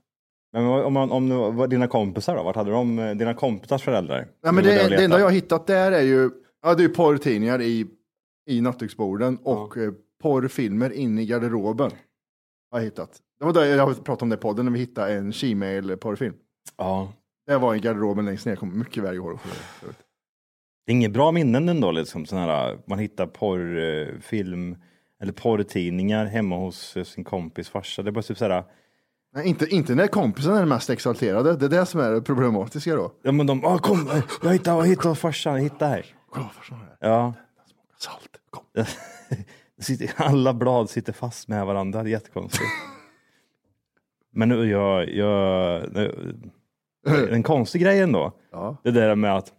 Men 0.54 0.66
om, 0.84 0.94
man, 0.94 1.12
om 1.12 1.56
var 1.56 1.68
dina 1.68 1.88
kompisar 1.88 2.36
då? 2.36 2.44
Vart 2.44 2.56
hade 2.56 2.72
de, 2.72 3.00
eh, 3.00 3.16
dina 3.16 3.34
kompisars 3.34 3.84
föräldrar? 3.84 4.28
Ja, 4.42 4.52
men 4.52 4.64
där 4.64 4.76
det, 4.76 4.84
och 4.84 4.90
det 4.90 5.04
enda 5.04 5.18
jag 5.20 5.26
har 5.26 5.32
hittat 5.32 5.68
där 5.68 5.92
är 5.92 6.02
ju, 6.02 6.30
ja 6.64 6.76
det 6.76 6.84
är 6.84 6.90
porrtidningar 6.90 7.62
i, 7.62 7.88
i 8.50 8.62
nattduksborden 8.62 9.38
och 9.44 9.78
eh, 9.78 9.92
porrfilmer 10.22 10.90
inne 10.94 11.22
i 11.22 11.26
garderoben. 11.26 11.92
Har 12.72 12.80
jag 12.80 12.86
hittat. 12.86 13.18
Det 13.40 13.46
var 13.46 13.54
där 13.54 13.66
jag 13.66 14.04
pratade 14.04 14.24
om 14.24 14.30
det 14.30 14.34
i 14.36 14.38
podden 14.38 14.66
när 14.66 14.72
vi 14.74 14.80
hittade 14.80 15.14
en 15.14 15.32
Gmail 15.32 15.98
porrfilm. 15.98 16.34
Ja. 16.78 17.14
Det 17.50 17.58
var 17.58 17.76
i 17.76 17.80
garderoben 17.80 18.26
längst 18.26 18.46
ner, 18.46 18.52
jag 18.52 18.60
kommer 18.60 18.76
mycket 18.76 19.04
väl 19.04 19.16
ihåg. 19.16 19.40
det. 19.82 19.88
Är 20.92 20.96
inget 20.96 21.12
bra 21.12 21.32
minnen 21.32 21.70
ändå, 21.70 21.92
liksom. 21.92 22.26
Sån 22.26 22.40
här, 22.40 22.78
man 22.88 23.00
hittar 23.00 23.28
porrfilm. 23.28 24.78
eller 25.22 25.32
porrtidningar 25.34 26.26
hemma 26.26 26.58
hos 26.58 26.98
eh, 26.98 27.04
sin 27.04 27.24
kompis 27.24 27.70
farsa. 27.70 28.02
Det 28.02 28.10
är 28.10 28.12
bara 28.12 28.22
typ 28.22 28.38
såhär, 28.38 28.64
Nej, 29.36 29.48
inte, 29.48 29.66
inte 29.66 29.96
när 29.96 30.08
kompisen 30.08 30.54
är 30.54 30.66
mest 30.66 30.90
exalterade. 30.90 31.56
Det 31.56 31.66
är 31.66 31.70
det 31.70 31.86
som 31.86 32.00
är 32.00 32.12
det 32.12 32.22
problematiska 32.22 32.96
då. 32.96 33.12
ja 33.24 33.32
men 33.32 33.48
de, 33.48 33.66
ah, 33.66 33.78
kom, 33.78 34.08
eh, 34.10 34.24
jag 34.44 34.54
hittade, 34.54 34.78
jag 34.78 34.88
hittade 34.88 35.16
farsan, 35.16 35.54
jag 35.54 35.62
hittade 35.62 35.92
här. 35.92 36.06
Kolla 36.30 36.50
farsan 36.50 36.78
här. 36.80 36.98
Ja, 37.00 37.34
Salt. 37.98 38.30
Kom. 38.50 38.64
Det 39.78 39.84
sitter, 39.84 40.12
alla 40.16 40.54
blad 40.54 40.90
sitter 40.90 41.14
fast 41.14 41.48
med 41.48 41.66
varandra, 41.66 42.04
det 42.04 42.10
är 42.10 42.12
jättekonstigt. 42.12 42.70
Men 44.32 44.50
nu, 44.50 44.70
jag, 44.70 45.10
jag, 45.10 45.84
en 47.08 47.44
konstig 47.44 47.82
grej 47.82 48.00
ändå, 48.00 48.32
Ja. 48.52 48.78
det 48.84 48.92
där 48.92 49.16
med 49.16 49.36
att 49.38 49.54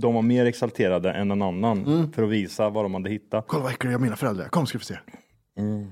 de 0.00 0.14
var 0.14 0.22
mer 0.22 0.46
exalterade 0.46 1.12
än 1.12 1.28
någon 1.28 1.42
annan 1.42 2.12
för 2.12 2.22
att 2.22 2.30
visa 2.30 2.70
vad 2.70 2.84
de 2.84 2.94
hade 2.94 3.10
hittat. 3.10 3.44
Kolla 3.48 3.62
vad 3.62 3.72
äckliga 3.72 3.98
mina 3.98 4.16
föräldrar 4.16 4.44
är. 4.44 4.48
Kom 4.48 4.66
ska 4.66 4.78
vi 4.78 4.84
se. 4.84 4.98
Vad 5.54 5.86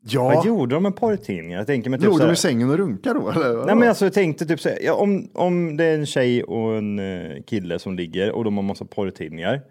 Ja, 0.00 0.46
gjorde 0.46 0.74
de 0.74 0.82
med 0.82 0.96
porrtidningar? 0.96 1.58
Jag 1.58 1.66
tänker 1.66 1.90
mig 1.90 1.98
typ 2.00 2.08
låg 2.08 2.18
de 2.20 2.30
i 2.32 2.36
sängen 2.36 2.70
och 2.70 2.76
runkar 2.78 3.14
då? 3.14 3.30
Eller? 3.30 3.66
Nej 3.66 3.74
men 3.76 3.88
alltså 3.88 4.04
jag 4.04 4.12
tänkte 4.14 4.46
typ 4.46 4.60
så 4.60 4.68
här, 4.68 4.78
ja, 4.82 4.94
om, 4.94 5.30
om 5.34 5.76
det 5.76 5.84
är 5.84 5.94
en 5.98 6.06
tjej 6.06 6.42
och 6.44 6.76
en 6.76 6.98
eh, 6.98 7.42
kille 7.42 7.78
som 7.78 7.94
ligger 7.96 8.32
och 8.32 8.44
de 8.44 8.56
har 8.56 8.62
massa 8.64 8.84
porrtidningar. 8.84 9.62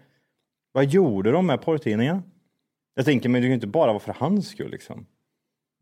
Vad 0.72 0.84
gjorde 0.84 1.30
de 1.32 1.46
med 1.46 1.62
porrtidningarna? 1.62 2.22
Jag 2.94 3.04
tänker 3.04 3.28
men 3.28 3.40
det 3.42 3.44
kan 3.46 3.50
ju 3.50 3.54
inte 3.54 3.66
bara 3.66 3.86
vara 3.92 3.98
för 4.00 4.14
hans 4.18 4.48
skull 4.48 4.70
liksom. 4.70 5.06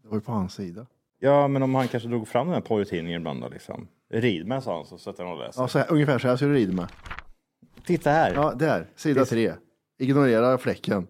Det 0.02 0.08
var 0.08 0.16
ju 0.16 0.20
på 0.20 0.32
hans 0.32 0.54
sida. 0.54 0.86
Ja 1.18 1.48
men 1.48 1.62
om 1.62 1.74
han 1.74 1.88
kanske 1.88 2.08
drog 2.08 2.28
fram 2.28 2.46
den 2.46 2.54
här 2.54 2.60
porrtidningen 2.60 3.20
ibland 3.20 3.40
då 3.40 3.48
liksom. 3.48 3.88
Rid 4.10 4.46
med 4.46 4.62
sa 4.62 4.76
han 4.76 4.86
så 4.86 4.98
sätter 4.98 5.24
han 5.24 5.32
och 5.32 5.38
läser. 5.38 5.62
Ja, 5.62 5.68
så 5.68 5.78
här, 5.78 5.92
ungefär 5.92 6.18
så 6.18 6.28
här 6.28 6.36
ser 6.36 6.46
du 6.48 6.54
rid 6.54 6.74
med. 6.74 6.86
Titta 7.86 8.10
här. 8.10 8.34
Ja, 8.34 8.52
där. 8.54 8.86
Sida 8.96 9.24
tre. 9.24 9.52
Ignorera 9.98 10.58
fläcken. 10.58 11.06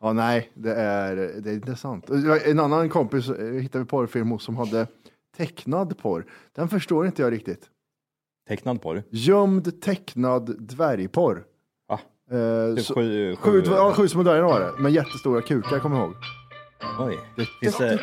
Ja, 0.00 0.12
nej, 0.12 0.50
det 0.54 0.74
är, 0.74 1.16
det 1.16 1.50
är 1.50 1.54
intressant. 1.54 2.10
En 2.46 2.60
annan 2.60 2.88
kompis 2.88 3.28
eh, 3.28 3.52
hittade 3.52 3.84
vi 3.84 3.88
porrfilm 3.88 4.30
hos 4.30 4.44
som 4.44 4.56
hade 4.56 4.86
tecknad 5.36 5.98
porr. 5.98 6.26
Den 6.54 6.68
förstår 6.68 7.06
inte 7.06 7.22
jag 7.22 7.32
riktigt. 7.32 7.68
Tecknad 8.48 8.82
porr. 8.82 9.02
Gömd 9.10 9.82
tecknad 9.82 10.56
dvärgporr. 10.58 11.44
Ja. 11.88 12.00
Eh, 12.36 12.74
Typ 12.76 12.84
så, 12.84 12.94
sju, 12.94 13.36
sju, 13.36 13.62
ja, 13.66 13.92
sju 13.96 14.08
små 14.08 14.22
dvärgar 14.22 14.42
var 14.42 14.60
det, 14.60 14.82
med 14.82 14.92
jättestora 14.92 15.40
kukar, 15.42 15.78
kommer 15.78 15.96
jag 15.96 16.06
ihåg. 16.06 16.14
Oj. 16.98 17.18
Finns 17.60 17.78
det... 17.78 18.00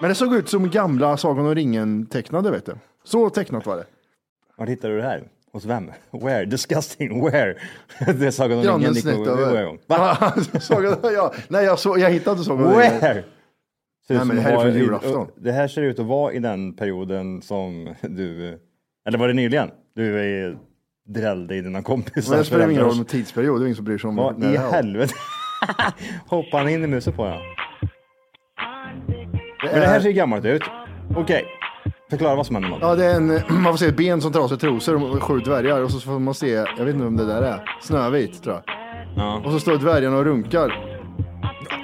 Men 0.00 0.08
det 0.08 0.14
såg 0.14 0.34
ut 0.34 0.48
som 0.48 0.70
gamla 0.70 1.16
Sagan 1.16 1.46
om 1.46 1.54
ringen 1.54 2.06
tecknade, 2.06 2.50
vet 2.50 2.66
du. 2.66 2.74
Så 3.04 3.30
tecknat 3.30 3.66
var 3.66 3.76
det. 3.76 3.86
Var 4.56 4.66
hittade 4.66 4.94
du 4.94 5.00
det 5.00 5.06
här? 5.06 5.28
Hos 5.52 5.64
vem? 5.64 5.90
Where? 6.10 6.44
Disgusting. 6.44 7.24
Where? 7.24 7.54
det 7.98 8.26
är 8.26 8.30
Sagan 8.30 8.58
om 8.58 8.82
ringen. 8.82 8.94
Grannen 8.94 9.28
över. 9.28 9.78
Va? 9.86 10.34
Sagan, 10.60 10.98
ja. 11.02 11.34
Nej, 11.48 11.64
jag, 11.64 11.78
så, 11.78 11.98
jag 11.98 12.10
hittade 12.10 12.30
inte 12.30 12.44
Sagan 12.44 12.66
om 12.66 12.80
ringen. 12.80 13.00
Where? 13.00 13.24
Nej, 14.08 14.24
men 14.24 14.36
det 14.36 14.42
här 14.42 14.52
är 14.52 14.60
från 14.60 14.74
julafton. 14.74 15.26
Det 15.36 15.52
här 15.52 15.68
ser 15.68 15.82
ut 15.82 15.98
att 15.98 16.06
vara 16.06 16.32
i 16.32 16.38
den 16.38 16.72
perioden 16.72 17.42
som 17.42 17.94
du, 18.02 18.58
eller 19.06 19.18
var 19.18 19.28
det 19.28 19.34
nyligen? 19.34 19.70
Du 19.94 20.18
är 20.20 20.58
drällde 21.08 21.56
i 21.56 21.60
dina 21.60 21.82
kompisar. 21.82 22.30
Men 22.30 22.38
det 22.38 22.44
spelar 22.44 22.68
ingen 22.70 22.82
roll 22.82 22.96
med 22.96 23.08
tidsperiod, 23.08 23.60
det 23.60 23.62
är 23.64 23.66
ingen 23.66 23.76
som 23.76 23.84
bryr 23.84 23.98
sig 23.98 24.08
om 24.08 24.16
Vad 24.16 24.44
i 24.44 24.46
det 24.46 24.58
helvete? 24.58 25.14
Hoppar 26.26 26.58
han 26.58 26.68
in 26.68 26.84
i 26.84 26.86
musen 26.86 27.12
på 27.12 27.26
ja. 27.26 27.40
Det 29.62 29.70
Men 29.72 29.80
det 29.80 29.86
här 29.86 29.96
är- 29.96 30.00
ser 30.00 30.10
gammalt 30.10 30.44
ut. 30.44 30.62
Okej, 31.16 31.44
förklara 32.10 32.34
vad 32.34 32.46
som 32.46 32.56
händer. 32.56 32.78
Ja, 32.80 32.94
det 32.94 33.04
är 33.04 33.14
en, 33.16 33.26
man 33.62 33.64
får 33.72 33.76
se 33.76 33.86
ett 33.86 33.96
ben 33.96 34.20
som 34.20 34.48
sig 34.48 34.58
trosor 34.58 35.14
och 35.16 35.22
sju 35.22 35.38
dvärgar 35.38 35.80
och 35.82 35.90
så 35.90 36.00
får 36.00 36.18
man 36.18 36.34
se, 36.34 36.50
jag 36.50 36.84
vet 36.84 36.94
inte 36.94 37.04
vem 37.04 37.16
det 37.16 37.26
där 37.26 37.42
är, 37.42 37.64
Snövit 37.80 38.42
tror 38.42 38.54
jag. 38.54 38.64
Ja. 39.16 39.42
Och 39.44 39.52
så 39.52 39.60
står 39.60 39.76
dvärgarna 39.76 40.16
och 40.16 40.24
runkar. 40.24 40.96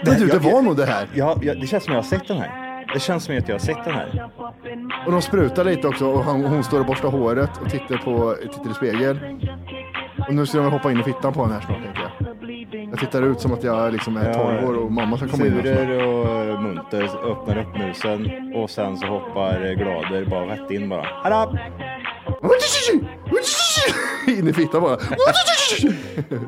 Men 0.04 0.18
du, 0.20 0.26
det 0.26 0.38
var 0.38 0.62
nog 0.62 0.76
det 0.76 0.86
här. 0.86 1.08
Ja, 1.14 1.38
ja, 1.42 1.54
det 1.54 1.66
känns 1.66 1.84
som 1.84 1.92
jag 1.94 1.98
har 2.02 2.08
sett 2.08 2.28
den 2.28 2.36
här. 2.38 2.69
Det 2.94 3.00
känns 3.00 3.24
som 3.24 3.38
att 3.38 3.48
jag 3.48 3.54
har 3.54 3.58
sett 3.58 3.84
den 3.84 3.94
här. 3.94 4.30
Och 5.06 5.12
de 5.12 5.22
sprutar 5.22 5.64
lite 5.64 5.88
också 5.88 6.06
och 6.06 6.24
han, 6.24 6.44
hon 6.44 6.64
står 6.64 6.80
och 6.80 6.86
borstar 6.86 7.08
håret 7.08 7.50
och 7.64 7.70
tittar, 7.70 7.96
på, 7.96 8.36
tittar 8.52 8.70
i 8.70 8.74
spegel. 8.74 9.18
Och 10.28 10.34
nu 10.34 10.46
ska 10.46 10.58
de 10.58 10.72
hoppa 10.72 10.92
in 10.92 11.00
i 11.00 11.02
fittan 11.02 11.32
på 11.32 11.42
den 11.42 11.52
här 11.52 11.60
snart 11.60 11.82
tänker 11.82 12.02
jag. 12.02 12.10
Jag 12.90 12.98
tittar 12.98 13.22
ut 13.22 13.40
som 13.40 13.52
att 13.52 13.64
jag 13.64 13.92
liksom 13.92 14.16
är 14.16 14.34
12 14.34 14.68
år 14.70 14.74
och 14.84 14.92
mamma 14.92 15.16
ska 15.16 15.28
komma 15.28 15.46
in. 15.46 15.52
Surer 15.62 16.06
och 16.06 16.62
munter 16.62 17.30
öppnar 17.32 17.58
upp 17.58 17.78
musen 17.78 18.52
och 18.56 18.70
sen 18.70 18.96
så 18.96 19.06
hoppar 19.06 19.66
eh, 19.66 19.72
Glader 19.72 20.24
bara 20.24 20.46
rätt 20.46 20.70
in 20.70 20.88
bara. 20.88 21.06
Hallå! 21.22 21.58
In 24.38 24.48
i 24.48 24.52
fittan 24.52 24.82
bara. 24.82 24.98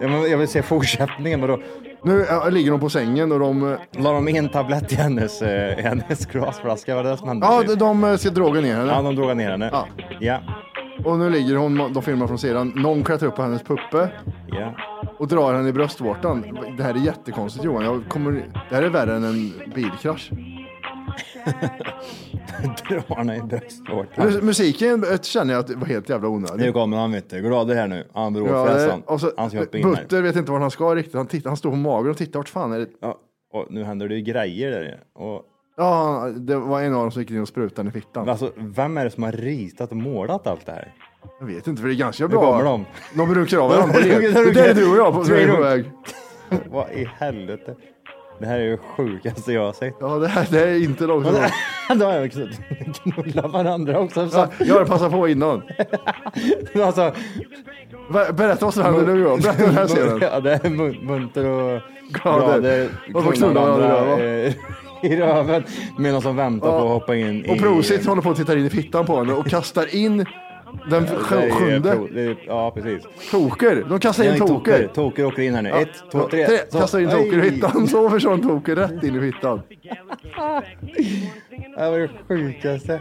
Jag 0.00 0.08
vill, 0.08 0.30
jag 0.30 0.38
vill 0.38 0.48
se 0.48 0.62
fortsättningen. 0.62 1.40
Men 1.40 1.48
då 1.48 1.58
Nu 2.04 2.26
ja, 2.28 2.48
ligger 2.48 2.70
de 2.70 2.80
på 2.80 2.90
sängen 2.90 3.32
och 3.32 3.38
de, 3.38 3.72
eh, 3.72 3.78
la 4.02 4.12
de 4.12 4.28
in 4.28 4.48
tablett 4.48 4.92
i 4.92 4.94
hennes, 4.94 5.42
eh, 5.42 5.78
i 5.78 5.82
hennes 5.82 6.26
glasflaska. 6.26 6.94
Var 6.94 7.04
det 7.04 7.16
som 7.16 7.28
hände? 7.28 7.46
ja, 7.46 7.62
de, 7.76 8.00
de 8.00 8.18
ska 8.18 8.30
droga 8.30 8.60
ner 8.60 8.74
henne. 8.74 8.92
ja, 8.92 9.02
de 9.02 9.16
drog 9.16 9.36
ner 9.36 9.50
henne. 9.50 9.68
Ja. 9.72 9.86
Ja. 10.20 10.40
Och 11.04 11.18
nu 11.18 11.30
ligger 11.30 11.56
hon, 11.56 11.92
de 11.92 12.02
filmar 12.02 12.26
från 12.26 12.38
sidan, 12.38 12.72
någon 12.76 13.04
klättrar 13.04 13.28
upp 13.28 13.36
på 13.36 13.42
hennes 13.42 13.62
puppe 13.62 14.08
ja. 14.46 14.74
och 15.18 15.28
drar 15.28 15.54
henne 15.54 15.68
i 15.68 15.72
bröstvårtan. 15.72 16.58
Det 16.76 16.82
här 16.82 16.94
är 16.94 16.98
jättekonstigt 16.98 17.64
Johan, 17.64 17.84
jag 17.84 18.02
kommer, 18.08 18.32
det 18.70 18.74
här 18.74 18.82
är 18.82 18.88
värre 18.88 19.16
än 19.16 19.24
en 19.24 19.52
bilkrasch. 19.74 20.30
Drar 22.88 23.34
i 23.34 23.40
bröstvårtan. 23.40 24.26
Mus- 24.28 24.42
Musiken 24.42 25.04
eh, 25.12 25.20
känner 25.20 25.54
jag 25.54 25.60
att 25.60 25.66
det 25.66 25.74
var 25.76 25.86
helt 25.86 26.08
jävla 26.08 26.28
onödig. 26.28 26.58
Nu 26.66 26.72
kommer 26.72 26.96
han 26.96 27.12
vet 27.12 27.30
du. 27.30 27.40
Glader 27.40 27.74
här 27.74 27.88
nu. 27.88 28.06
Han 28.14 28.32
drog 28.32 28.48
Ja, 28.48 28.66
fräsan. 28.66 29.18
så, 29.18 29.32
Han 29.36 29.50
ska 29.50 29.58
hoppa 29.58 29.78
in 29.78 29.84
här. 29.84 29.90
Butter 30.02 30.22
vet 30.22 30.36
inte 30.36 30.52
vart 30.52 30.60
han 30.60 30.70
ska 30.70 30.94
riktigt. 30.94 31.14
Han, 31.14 31.26
tittar, 31.26 31.50
han 31.50 31.56
står 31.56 31.70
på 31.70 31.76
magen 31.76 32.10
och 32.10 32.16
tittar 32.16 32.38
vart 32.38 32.48
fan 32.48 32.72
är 32.72 32.78
det? 32.78 32.86
Ja. 33.00 33.18
Och 33.52 33.66
nu 33.70 33.84
händer 33.84 34.08
det 34.08 34.14
ju 34.14 34.20
grejer 34.22 34.70
där. 34.70 35.00
Och, 35.14 35.42
Ja, 35.76 36.28
det 36.36 36.56
var 36.56 36.82
en 36.82 36.94
av 36.94 37.00
dem 37.00 37.10
som 37.10 37.22
gick 37.22 37.30
in 37.30 37.40
och 37.42 37.48
sprutade 37.48 37.88
i 37.88 37.92
fittan. 37.92 38.28
alltså, 38.28 38.52
vem 38.56 38.96
är 38.98 39.04
det 39.04 39.10
som 39.10 39.22
har 39.22 39.32
ritat 39.32 39.90
och 39.90 39.96
målat 39.96 40.46
allt 40.46 40.66
det 40.66 40.72
här? 40.72 40.94
Jag 41.40 41.46
vet 41.46 41.66
inte, 41.66 41.82
för 41.82 41.88
det 41.88 41.94
är 41.94 41.98
ganska 41.98 42.24
Nu 42.24 42.28
bra. 42.28 42.40
kommer 42.40 42.64
de. 42.64 42.84
De 43.16 43.34
runkar 43.34 43.58
av 43.58 43.70
varandra. 43.70 43.98
De 44.00 44.08
Det 44.08 44.52
det 44.52 44.60
är 44.70 44.74
du 44.74 44.90
och 44.90 44.96
jag 44.96 45.12
på, 45.14 45.24
på 45.56 45.62
väg. 45.62 45.90
Vad 46.70 46.90
i 46.90 47.08
helvete? 47.18 47.74
Det 48.42 48.48
här 48.48 48.58
är 48.60 48.70
det 48.70 48.78
sjukaste 48.96 49.52
jag 49.52 49.64
har 49.64 49.72
sett. 49.72 49.94
Ja, 50.00 50.06
det, 50.08 50.28
här, 50.28 50.46
det 50.50 50.60
är 50.60 50.82
inte 50.84 51.04
långt 51.06 51.26
ifrån. 51.26 51.98
Då 51.98 52.06
har 52.06 52.12
jag 52.14 52.26
också 52.26 52.40
knullat 53.02 53.52
varandra 53.52 53.98
också. 54.00 54.28
Så, 54.28 54.38
Ja, 54.38 54.48
Jag 54.58 54.74
har 54.74 54.84
passat 54.84 55.12
på 55.12 55.28
innan. 55.28 55.62
alltså, 56.84 57.12
Ber- 58.12 58.32
Berätta 58.32 58.64
vad 58.64 58.74
som 58.74 58.82
händer 58.82 59.06
nu 59.14 59.20
Johan. 59.20 59.40
Berätta 59.40 59.62
den 59.66 59.74
här 59.74 59.86
scenen. 59.86 60.18
Ja, 60.22 60.40
det 60.40 60.52
är 60.52 60.58
mun- 60.58 61.02
munter 61.04 61.46
och 61.48 61.80
Glader. 62.10 62.60
glader. 62.60 62.88
Och 63.28 63.34
knullar 63.34 63.78
varandra 63.78 64.24
i 64.24 64.46
eh, 64.46 64.52
i 65.12 65.16
röven 65.16 65.64
medan 65.98 66.20
de 66.22 66.36
väntar 66.36 66.68
Ja. 66.68 66.78
på 66.80 66.84
att 66.86 66.92
hoppa 66.92 67.14
in 67.16 67.44
Och. 67.50 67.58
Prosit 67.58 68.06
håller 68.06 68.22
på 68.22 68.30
att 68.30 68.36
titta 68.36 68.58
in 68.58 68.66
i 68.66 68.70
fittan 68.70 69.06
på 69.06 69.16
henne 69.16 69.32
och 69.32 69.46
kastar 69.46 69.94
in 69.96 70.26
den 70.90 71.02
Det 71.04 71.08
är 71.10 71.16
sj- 71.16 71.44
ju 71.44 71.50
sjunde. 71.50 71.98
det 72.14 72.22
är- 72.22 72.36
Ja, 72.46 72.70
precis. 72.74 73.02
Toker. 73.30 73.84
De 73.88 74.00
kastar 74.00 74.24
in 74.24 74.38
toker. 74.38 74.88
Toker 74.94 75.24
åker 75.24 75.42
in 75.42 75.54
här 75.54 75.62
nu. 75.62 75.68
Ja, 75.68 75.80
Ett, 75.80 75.88
två, 76.12 76.18
ja, 76.18 76.28
tre. 76.30 76.58
Så. 76.70 76.78
Kastar 76.78 77.00
in 77.00 77.08
toker 77.08 77.44
i 77.44 77.50
fittan. 77.50 77.88
Så 77.88 78.10
försvann 78.10 78.42
toker 78.42 78.76
rätt 78.76 79.02
in 79.04 79.16
i 79.24 79.32
fittan. 79.32 79.62
Det 81.76 81.90
var 81.90 81.98
det 81.98 82.08
sjukaste. 82.28 83.00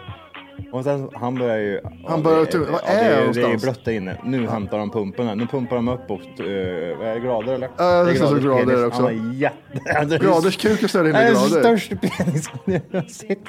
Och 0.72 0.84
sen 0.84 1.10
han 1.14 1.36
börjar 1.36 1.58
ju... 1.58 1.80
Han 2.08 2.24
börjar 2.24 2.46
det- 2.52 2.58
vad 2.58 2.68
ja, 2.70 2.80
är 2.88 3.04
det, 3.04 3.10
jag 3.10 3.14
är- 3.30 3.34
det 3.34 3.40
är 3.40 3.44
någonstans? 3.44 3.64
blött 3.64 3.86
där 3.86 3.92
inne. 3.92 4.18
Nu 4.26 4.48
hämtar 4.48 4.78
de 4.78 4.90
pumpen 4.92 5.28
här. 5.28 5.36
Nu 5.36 5.46
pumpar 5.46 5.76
de 5.76 5.88
upp 5.88 6.12
och... 6.12 6.22
Uh, 6.40 6.46
är 6.46 7.14
det, 7.14 7.20
grader 7.20 7.54
eller? 7.54 7.70
Ja, 7.78 8.04
det 8.04 8.12
är 8.12 8.16
så 8.16 8.26
Graders 8.26 8.44
grader 8.44 8.66
penis. 8.66 8.84
också. 8.86 9.02
Han 9.02 9.18
har 9.30 9.34
jätte... 9.36 10.18
Graders 10.26 10.58
kuk 10.58 10.84
är 10.84 10.88
större 10.88 11.08
än 11.08 11.14
Det 11.14 11.20
är 11.20 11.26
min 11.26 11.34
den 11.42 11.52
grader. 11.52 11.78
största 11.78 11.96
penisen 11.96 12.60
jag 12.66 12.82
har 13.02 13.08
sett. 13.08 13.40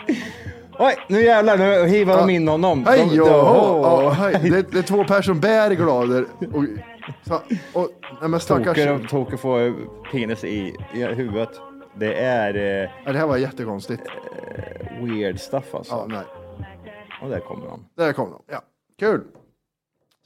Oj, 0.84 0.94
nu 1.08 1.22
jävlar, 1.22 1.56
nu 1.58 1.86
hivar 1.88 2.16
de 2.18 2.30
in 2.30 2.48
honom. 2.48 2.84
Hej, 2.86 2.98
De- 3.08 3.14
ja, 3.16 4.10
hej. 4.10 4.50
Det, 4.50 4.72
det 4.72 4.78
är 4.78 4.82
två 4.82 5.04
personer 5.04 5.22
som 5.22 5.40
bär 5.40 5.70
glader. 5.74 6.26
Och, 6.52 6.64
så, 7.26 7.34
och, 7.80 7.88
nej 8.20 8.28
men 8.30 8.40
stackars. 8.40 8.76
Toker, 8.76 9.06
toker 9.08 9.36
får 9.36 9.74
penis 10.12 10.44
i, 10.44 10.74
i 10.94 11.04
huvudet. 11.04 11.48
Det 11.98 12.14
är 12.14 12.54
eh, 12.84 12.90
Ja, 13.04 13.12
det 13.12 13.18
här 13.18 13.26
var 13.26 13.36
jättekonstigt. 13.36 14.02
weird 15.00 15.40
stuff 15.40 15.74
alltså. 15.74 15.92
Ja, 15.94 16.06
nej. 16.08 16.22
Och 17.22 17.28
där 17.30 17.40
kommer 17.40 17.66
de. 17.66 17.84
Där 17.96 18.12
kom 18.12 18.30
de. 18.30 18.42
Ja, 18.52 18.62
kul. 18.98 19.20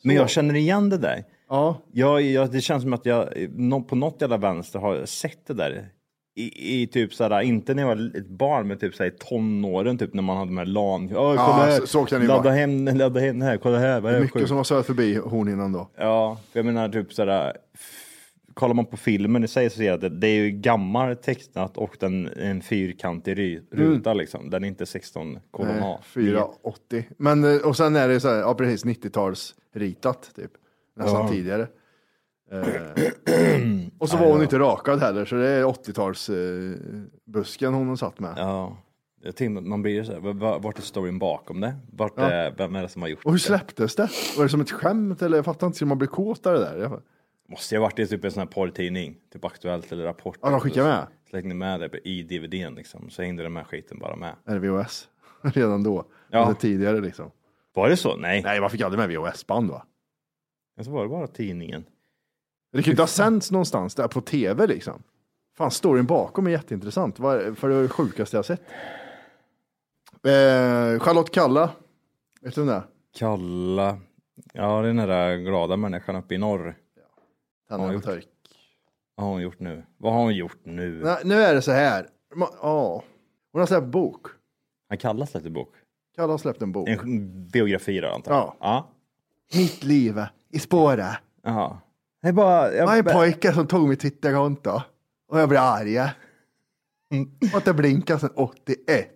Men 0.05 0.17
jag 0.17 0.31
känner 0.31 0.55
igen 0.55 0.91
det 0.91 0.99
där. 0.99 1.25
Ja, 1.49 1.83
Jag, 1.93 2.23
jag, 2.23 2.53
det 2.53 2.61
känns 2.61 2.83
som 2.83 2.93
att 2.93 3.07
jag 3.07 3.29
på 3.89 3.97
något 3.97 4.21
jävla 4.21 4.37
vänster 4.37 4.79
har 4.79 5.05
sett 5.05 5.47
det 5.47 5.55
där. 5.55 5.89
I, 6.39 6.83
i 6.83 6.87
typ 6.87 7.15
såhär, 7.15 7.41
inte 7.41 7.75
när 7.75 7.83
jag 7.83 7.97
var 7.97 8.17
ett 8.19 8.29
barn, 8.29 8.69
men 8.69 8.79
typ 8.79 8.95
såhär 8.95 9.11
i 9.11 9.15
tonåren, 9.19 9.99
typ 9.99 10.15
när 10.15 10.23
man 10.23 10.37
hade 10.37 10.49
de 10.51 10.59
här 10.59 10.67
LAN. 10.67 11.03
Åh, 11.05 11.09
kolla 11.17 11.35
Ja, 11.37 11.53
här. 11.53 11.81
så- 11.81 11.87
så 11.87 12.05
kan 12.05 12.21
det 12.21 12.27
ladda 12.27 12.43
vara. 12.43 12.55
hem, 12.55 12.85
ladda 12.87 13.21
hem 13.21 13.41
här, 13.41 13.57
kolla 13.57 13.79
här. 13.79 14.01
Vad 14.01 14.15
är 14.15 14.21
mycket 14.21 14.33
sjukt? 14.35 14.49
som 14.49 14.57
har 14.57 14.65
sökt 14.65 14.87
förbi 14.87 15.15
hornhinnan 15.15 15.73
då. 15.73 15.91
Ja, 15.97 16.41
för 16.53 16.59
jag 16.59 16.67
menar 16.67 16.89
typ 16.89 17.13
sådär. 17.13 17.53
Kollar 18.55 18.75
man 18.75 18.87
på 18.87 18.97
filmen 18.97 19.45
i 19.45 19.49
sig 19.49 19.71
så 19.71 19.77
ser 19.77 19.85
jag 19.87 20.05
att 20.05 20.21
det, 20.21 20.29
är 20.29 20.35
ju 20.45 20.51
gammalt 20.51 21.23
tecknat 21.23 21.77
och 21.77 21.97
den 22.01 22.29
en 22.37 22.63
fyrkantig 22.63 23.39
ry, 23.39 23.61
ruta 23.71 24.15
liksom. 24.15 24.51
Den 24.51 24.65
är 24.65 24.69
inte 24.69 24.87
16 24.87 25.39
kolon 25.51 25.71
A. 25.71 25.75
Nej, 25.81 25.99
480. 26.25 27.05
Men 27.19 27.45
eh, 27.45 27.67
och 27.67 27.77
sen 27.77 27.97
är 27.97 28.09
det 28.09 28.21
så 28.21 28.29
här, 28.29 28.37
ja 28.37 28.55
precis 28.55 28.85
90-tals 28.85 29.55
ritat 29.75 30.31
typ. 30.37 30.51
Nästan 30.97 31.21
Ja. 31.23 31.29
tidigare. 31.29 31.67
Eh, 32.51 32.61
och 33.99 34.09
så 34.09 34.17
var 34.17 34.33
hon 34.33 34.43
inte 34.43 34.59
rakad 34.59 35.01
heller, 35.01 35.25
så 35.25 35.35
det 35.35 35.49
är 35.49 35.65
80-tals 35.65 36.29
eh, 37.65 37.71
hon 37.73 37.99
satt 37.99 38.21
med. 38.21 38.35
Ja. 38.37 38.77
Jag 39.23 39.37
tänkte, 39.37 39.63
man 39.63 39.83
blir 39.83 39.93
ju 39.93 40.05
så 40.05 40.13
här, 40.13 40.21
v- 40.21 40.33
v- 40.33 40.59
vart 40.63 40.79
är 40.79 40.83
storyn 40.83 41.19
bakom 41.19 41.61
det? 41.61 41.77
Vart 41.93 42.13
Ja. 42.17 42.23
är, 42.31 42.55
vem 42.59 42.77
är 42.77 42.83
det 42.83 42.89
som 42.89 43.03
har 43.03 43.09
gjort 43.09 43.25
Och 43.25 43.31
hur 43.31 43.39
det? 43.39 43.43
släpptes 43.45 43.97
det? 43.97 44.09
Var 44.37 44.43
det 44.45 44.49
som 44.49 44.61
ett 44.61 44.71
skämt 44.71 45.23
eller 45.23 45.37
jag 45.39 45.45
fattar 45.45 45.67
inte, 45.67 45.77
ska 45.77 45.87
man 45.87 45.99
bli 45.99 46.07
kåt 46.09 46.47
av 46.47 46.53
det 46.53 46.59
där? 46.61 47.01
Måste 47.49 47.75
ju 47.75 47.79
ha 47.81 47.87
varit 47.87 47.99
i 47.99 48.07
typ 48.07 48.25
en 48.25 48.31
sån 48.31 48.41
här 48.41 48.47
porrtidning, 48.47 49.17
typ 49.33 49.45
Aktuellt 49.45 49.93
eller 49.93 50.05
Rapport. 50.05 50.39
Ja, 50.43 50.51
de 50.51 50.61
skickar 50.61 50.83
med. 50.85 51.07
Slängde 51.31 51.55
med 51.55 51.81
det 51.81 52.09
i 52.09 52.23
DVDn 52.23 52.75
liksom, 52.75 53.11
så 53.11 53.23
hängde 53.23 53.43
den 53.43 53.57
här 53.57 53.65
skiten 53.65 53.99
bara 53.99 54.17
med. 54.17 54.35
Eller 54.49 54.59
VHS, 54.59 55.09
redan 55.43 55.83
då. 55.83 56.05
Ja. 56.31 56.43
Eller 56.45 56.55
tidigare 56.55 57.01
liksom. 57.01 57.31
Var 57.75 57.89
det 57.89 57.97
så? 57.97 58.17
Nej. 58.17 58.43
Nej, 58.43 58.61
man 58.61 58.71
fick 58.71 58.81
aldrig 58.81 58.99
med 59.09 59.19
VHS-band 59.19 59.71
va? 59.71 59.87
Men 60.77 60.85
så 60.85 60.91
var 60.91 61.03
det 61.03 61.09
bara 61.09 61.27
tidningen. 61.27 61.85
Det 62.77 62.83
kan 62.83 62.91
ju 62.91 62.91
inte 62.93 63.03
ha 63.03 63.07
sänds 63.07 63.51
någonstans 63.51 63.95
där 63.95 64.09
på 64.09 64.21
tv 64.21 64.67
liksom. 64.67 65.03
Fan, 65.57 65.71
storyn 65.71 66.07
bakom 66.07 66.47
är 66.47 66.51
jätteintressant. 66.51 67.17
För 67.17 67.69
det 67.69 67.75
är 67.75 67.83
det 67.83 67.89
sjukaste 67.89 68.37
jag 68.37 68.39
har 68.39 68.45
sett. 68.45 68.61
Eh, 70.25 71.01
Charlotte 71.05 71.31
Kalla. 71.31 71.71
Vet 72.41 72.55
du 72.55 72.61
vem 72.61 72.69
det 72.69 72.75
är? 72.75 72.83
Kalla. 73.19 73.99
Ja, 74.53 74.81
det 74.83 74.89
är 74.89 74.93
den 74.95 75.09
där 75.09 75.37
glada 75.37 75.77
människan 75.77 76.17
uppe 76.17 76.35
i 76.35 76.39
norr. 76.39 76.77
Tänderna 77.69 77.93
Ja, 77.93 77.99
på 78.01 78.07
törk. 78.07 78.27
Vad 79.15 79.27
har 79.27 79.33
hon 79.33 79.43
gjort 79.43 79.61
nu? 79.61 79.85
Vad 79.99 80.13
har 80.13 80.21
hon 80.21 80.35
gjort 80.35 80.59
nu? 80.65 81.01
Nej, 81.05 81.17
nu 81.25 81.35
är 81.35 81.55
det 81.55 81.63
så 81.63 81.73
här. 81.73 82.07
Ma- 82.35 82.55
Ja. 82.63 83.03
Hon 83.53 83.61
har 83.61 83.67
släppt 83.67 83.87
bok. 83.87 84.27
Han 84.89 84.99
kallas 84.99 85.35
lite 85.35 85.51
bok. 85.51 85.75
Kalla 86.17 86.33
har 86.33 86.39
släppt 86.39 86.63
en 86.63 86.73
bok. 86.73 86.89
En 86.89 87.49
biografi 87.49 88.01
då 88.01 88.09
antar 88.09 88.33
jag. 88.33 88.41
Ja. 88.43 88.57
Ja. 88.61 88.89
Mitt 89.59 89.85
liv 89.85 90.23
i 90.51 90.59
spåret. 90.59 91.15
Jaha. 91.43 91.79
Det 92.27 92.31
är 92.31 92.33
bara... 92.33 92.71
Det 92.71 92.85
var 92.85 92.93
en 92.93 92.97
Jag, 92.97 93.13
pojke 93.13 93.53
som 93.53 93.67
tog 93.67 93.89
mitt 93.89 94.01
Twitterkonto. 94.01 94.83
Och 95.29 95.41
jag 95.41 95.49
blev 95.49 95.61
arg. 95.61 96.01
Och 97.55 97.63
det 97.65 97.75
blinkade 97.75 98.21
sedan 98.21 98.31
81. 98.37 99.11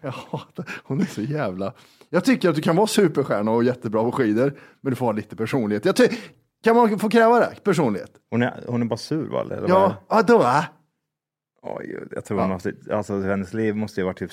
Jag 0.00 0.10
hatar, 0.10 0.80
hon 0.84 1.00
är 1.00 1.04
så 1.04 1.22
jävla... 1.22 1.74
Jag 2.08 2.24
tycker 2.24 2.48
att 2.48 2.54
du 2.56 2.62
kan 2.62 2.76
vara 2.76 2.86
superstjärna 2.86 3.50
och 3.50 3.64
jättebra 3.64 4.02
på 4.04 4.12
skidor, 4.12 4.60
men 4.80 4.90
du 4.90 4.96
får 4.96 5.06
ha 5.06 5.12
lite 5.12 5.36
personlighet. 5.36 5.84
Jag 5.84 5.96
ty... 5.96 6.08
Kan 6.64 6.76
man 6.76 6.98
få 6.98 7.10
kräva 7.10 7.38
det? 7.40 7.54
Personlighet? 7.62 8.10
hon, 8.30 8.42
är, 8.42 8.64
hon 8.66 8.82
är 8.82 8.86
bara 8.86 8.96
sur 8.96 9.30
va? 9.30 9.40
Eller 9.40 9.68
Ja, 9.68 9.96
det? 10.08 10.32
ja. 10.32 10.64
Oj, 11.62 12.06
jag 12.10 12.24
tror 12.24 12.40
hon 12.40 12.50
måste, 12.50 12.74
alltså 12.90 13.20
hennes 13.20 13.54
liv 13.54 13.76
måste 13.76 14.00
ju 14.00 14.04
varit 14.04 14.18
typ. 14.18 14.32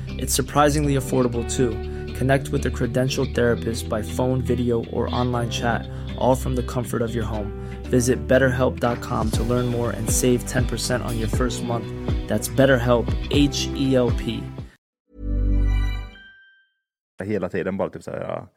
It's 0.17 0.33
surprisingly 0.33 0.95
affordable 0.95 1.49
too. 1.49 1.69
Connect 2.15 2.49
with 2.49 2.65
a 2.65 2.69
credentialed 2.69 3.33
therapist 3.35 3.89
by 3.89 4.01
phone, 4.01 4.41
video, 4.41 4.83
or 4.85 5.13
online 5.15 5.49
chat, 5.49 5.87
all 6.17 6.35
from 6.35 6.55
the 6.55 6.63
comfort 6.63 7.01
of 7.01 7.15
your 7.15 7.25
home. 7.25 7.51
Visit 7.83 8.27
betterhelp.com 8.27 9.31
to 9.31 9.43
learn 9.43 9.67
more 9.67 9.91
and 9.91 10.09
save 10.09 10.43
10% 10.45 11.03
on 11.05 11.17
your 11.19 11.29
first 11.29 11.63
month. 11.63 11.85
That's 12.27 12.47
BetterHelp, 12.47 13.07
H 13.31 13.67
E 13.75 13.95
L 13.95 14.11
P. 14.11 14.43
hela 17.23 17.49
tiden 17.49 17.77
bara 17.77 17.89
typ 17.89 18.03
såhär. 18.03 18.21
Ja, 18.21 18.47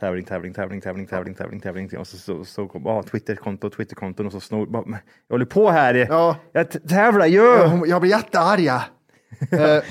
tävling, 0.00 0.24
tävling, 0.24 0.54
tävling, 0.54 0.80
tävling, 0.80 1.06
tävling, 1.06 1.34
tävling, 1.34 1.60
tävling. 1.60 1.98
Och 1.98 2.06
så, 2.06 2.16
så, 2.16 2.44
så 2.44 2.68
kom 2.68 2.86
ah, 2.86 3.02
Twitterkonto, 3.02 3.70
Twitterkonton 3.70 4.26
och 4.26 4.32
så 4.32 4.40
snor. 4.40 4.66
Bara, 4.66 4.82
men 4.86 4.98
jag 5.28 5.34
håller 5.34 5.46
på 5.46 5.70
här. 5.70 5.94
Ja. 5.94 6.36
Jag 6.52 6.70
t- 6.70 6.78
tävlar 6.88 7.26
ju. 7.26 7.36
Jag, 7.36 7.88
jag 7.88 8.00
blir 8.00 8.10
jättearg. 8.10 8.66
eh, 9.50 9.82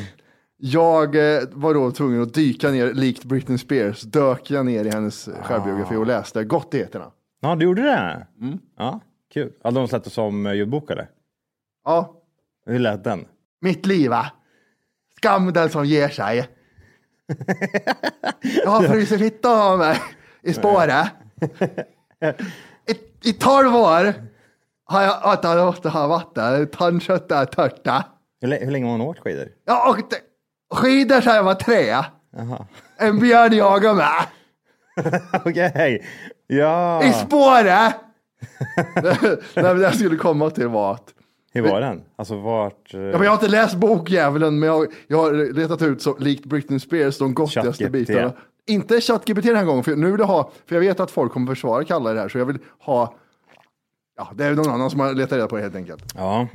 jag 0.64 1.16
eh, 1.16 1.42
var 1.52 1.74
då 1.74 1.92
tvungen 1.92 2.22
att 2.22 2.34
dyka 2.34 2.70
ner, 2.72 2.94
likt 2.94 3.24
Britney 3.24 3.58
Spears, 3.58 4.02
dök 4.02 4.52
jag 4.52 4.66
ner 4.66 4.86
i 4.86 4.90
hennes 4.90 5.30
självbiografi 5.44 5.96
och 5.96 6.06
läste 6.08 6.44
Gottigheterna. 6.44 7.12
Ja, 7.42 7.56
du 7.56 7.66
gjorde 7.66 7.82
det? 7.82 8.28
Mm. 8.42 8.60
Ja, 8.78 9.00
kul. 9.34 9.52
Hade 9.64 9.80
de 9.80 9.88
släppt 9.88 10.06
det 10.06 10.12
som 10.12 10.46
eh, 10.46 10.54
ljudbok 10.54 10.92
eller? 10.92 11.10
Ja, 11.86 12.14
Hur 12.66 12.80
lät 12.80 13.04
den? 13.04 13.26
mitt 13.62 13.86
liv. 13.86 14.10
va? 14.10 14.26
Skam 15.18 15.54
den 15.54 15.70
som 15.70 15.86
ger 15.86 16.10
sig. 16.10 16.48
Jag 18.64 18.70
har 18.72 18.82
frusit 18.84 19.20
fitta 19.20 19.64
av 19.72 19.78
mig 19.80 19.98
i 20.42 20.54
spåret. 20.54 21.08
I, 23.24 23.30
I 23.30 23.34
tolv 23.34 23.76
år 23.76 24.14
har 24.86 25.02
jag 25.02 25.34
åt 25.34 25.46
åt 25.86 25.94
ha 25.94 26.08
vatten, 26.08 26.68
tandköttet 26.68 27.32
är 27.32 27.46
lä- 28.48 28.66
hur 28.66 28.72
länge 28.72 28.86
har 28.86 28.92
hon 28.92 29.02
åkt 29.02 29.20
skidor? 29.20 29.48
Jag 29.66 29.90
åkte 29.90 30.16
skidor 30.72 31.22
sedan 31.22 31.36
jag 31.36 31.44
var 31.44 31.56
tre. 31.56 31.86
Jaha. 32.38 32.66
En 32.98 33.20
björn 33.20 33.54
jagade 33.54 33.94
mig. 33.96 34.08
Okej. 35.46 36.06
Ja. 36.48 37.04
I 37.04 37.14
spåret! 37.14 37.96
Nej, 39.04 39.40
men 39.56 39.76
det 39.78 39.82
jag 39.84 39.96
skulle 39.96 40.16
komma 40.18 40.50
till 40.50 40.68
var 40.68 40.94
att 40.94 41.14
Hur 41.54 41.62
var 41.62 41.82
den? 41.82 42.02
Alltså 42.16 42.36
vart... 42.38 42.94
eh, 42.94 43.00
Ja, 43.00 43.12
men 43.12 43.22
jag 43.22 43.30
har 43.30 43.34
inte 43.34 43.48
läst 43.48 43.76
bokjävulen, 43.76 44.60
men 44.60 44.70
jag, 44.70 44.88
jag 45.08 45.18
har 45.18 45.54
letat 45.54 45.82
ut, 45.82 46.02
så, 46.02 46.18
likt 46.18 46.46
Britney 46.46 46.80
Spears, 46.80 47.18
de 47.18 47.34
gottigaste 47.34 47.90
bitarna. 47.90 48.34
Inte 48.68 49.02
ChatGPT 49.02 49.44
den 49.44 49.56
här 49.56 49.66
gången, 49.66 49.84
för 49.84 49.96
nu 49.96 50.12
vill 50.12 50.20
jag 50.20 50.28
ha, 50.28 50.52
för 50.68 50.76
jag 50.76 50.80
vet 50.82 51.00
att 51.00 51.12
folk 51.12 51.32
kommer 51.34 51.48
försvara 51.48 51.84
Kalle 51.84 52.14
det 52.14 52.20
här, 52.20 52.30
så 52.30 52.38
jag 52.38 52.46
vill 52.46 52.60
ha, 52.80 53.16
ja, 54.18 54.32
det 54.36 54.46
är 54.46 54.52
någon 54.56 54.70
annan 54.70 54.90
som 54.90 55.00
har 55.00 55.14
letat 55.14 55.32
reda 55.38 55.48
på 55.48 55.56
det 55.56 55.62
helt 55.62 55.76
enkelt. 55.76 56.04
Ja. 56.16 56.48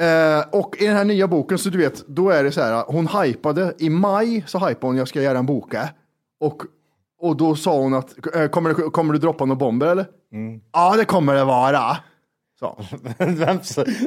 Eh, 0.00 0.44
och 0.52 0.76
i 0.78 0.86
den 0.86 0.96
här 0.96 1.04
nya 1.04 1.28
boken, 1.28 1.58
så 1.58 1.68
du 1.68 1.78
vet, 1.78 2.06
då 2.06 2.30
är 2.30 2.44
det 2.44 2.52
så 2.52 2.60
här, 2.62 2.84
hon 2.86 3.06
hypade, 3.06 3.74
i 3.78 3.90
maj 3.90 4.44
så 4.46 4.58
hypade 4.58 4.86
hon, 4.86 4.96
jag 4.96 5.08
ska 5.08 5.22
göra 5.22 5.38
en 5.38 5.46
boka. 5.46 5.88
Och, 6.40 6.62
och 7.20 7.36
då 7.36 7.56
sa 7.56 7.78
hon 7.78 7.94
att, 7.94 8.34
eh, 8.36 8.46
kommer, 8.48 8.74
du, 8.74 8.90
kommer 8.90 9.12
du 9.12 9.18
droppa 9.18 9.44
några 9.44 9.58
bomber 9.58 9.86
eller? 9.86 10.06
Ja, 10.72 10.94
det 10.96 11.04
kommer 11.04 11.34
det 11.34 11.44
vara. 11.44 11.96
Så. 12.60 12.78
Vem 13.18 13.58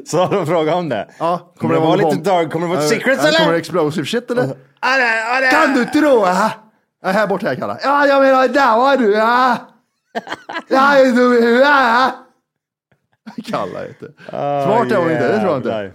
sa 0.05 0.27
de 0.27 0.45
fråga 0.45 0.75
om 0.75 0.89
det? 0.89 1.07
Ja, 1.19 1.53
Kommer 1.57 1.73
det 1.73 1.79
vara 1.79 1.95
lite 1.95 2.29
dark? 2.29 2.51
Kommer 2.51 2.67
det 2.67 2.73
vara 2.73 2.83
Ja, 2.83 2.89
secrets 2.89 3.25
eller? 3.25 3.39
Kommer 3.39 3.51
det 3.51 3.57
explosive 3.59 4.05
shit 4.05 4.31
eller? 4.31 4.41
Det- 4.47 4.57
Kan 5.51 5.73
du 5.73 5.85
tro? 5.85 6.25
Ja, 6.25 6.51
Ja, 7.03 7.09
här 7.09 7.27
borta 7.27 7.47
här 7.47 7.55
Kalle. 7.55 7.77
Ja, 7.83 8.05
jag 8.07 8.21
menar 8.21 8.47
där 8.47 8.77
var 8.77 8.97
du. 8.97 9.11
Ja, 9.11 9.57
ja 10.67 10.97
är 10.97 11.05
du 11.05 11.39
i 11.39 11.41
huvudet? 11.41 11.67
Ja. 13.23 13.43
Kalle 13.45 13.79
heter 13.79 14.13
Smart 14.65 14.91
är 14.91 14.97
hon 14.97 15.11
inte, 15.11 15.27
det 15.31 15.39
tror 15.39 15.51
jag 15.51 15.57
inte. 15.57 15.93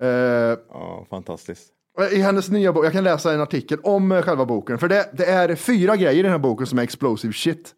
Eh, 0.00 0.58
Ja, 0.70 1.06
fantastiskt. 1.10 1.70
I 2.12 2.18
hennes 2.20 2.50
nya 2.50 2.72
bok, 2.72 2.84
jag 2.84 2.92
kan 2.92 3.04
läsa 3.04 3.32
en 3.34 3.40
artikel 3.40 3.78
om 3.82 4.12
eh, 4.12 4.22
själva 4.22 4.44
boken, 4.46 4.78
för 4.78 4.88
det, 4.88 5.10
det 5.12 5.24
är 5.24 5.54
fyra 5.54 5.96
grejer 5.96 6.18
i 6.18 6.22
den 6.22 6.30
här 6.30 6.38
boken 6.38 6.66
som 6.66 6.78
är 6.78 6.82
explosive 6.82 7.32
shit. 7.32 7.74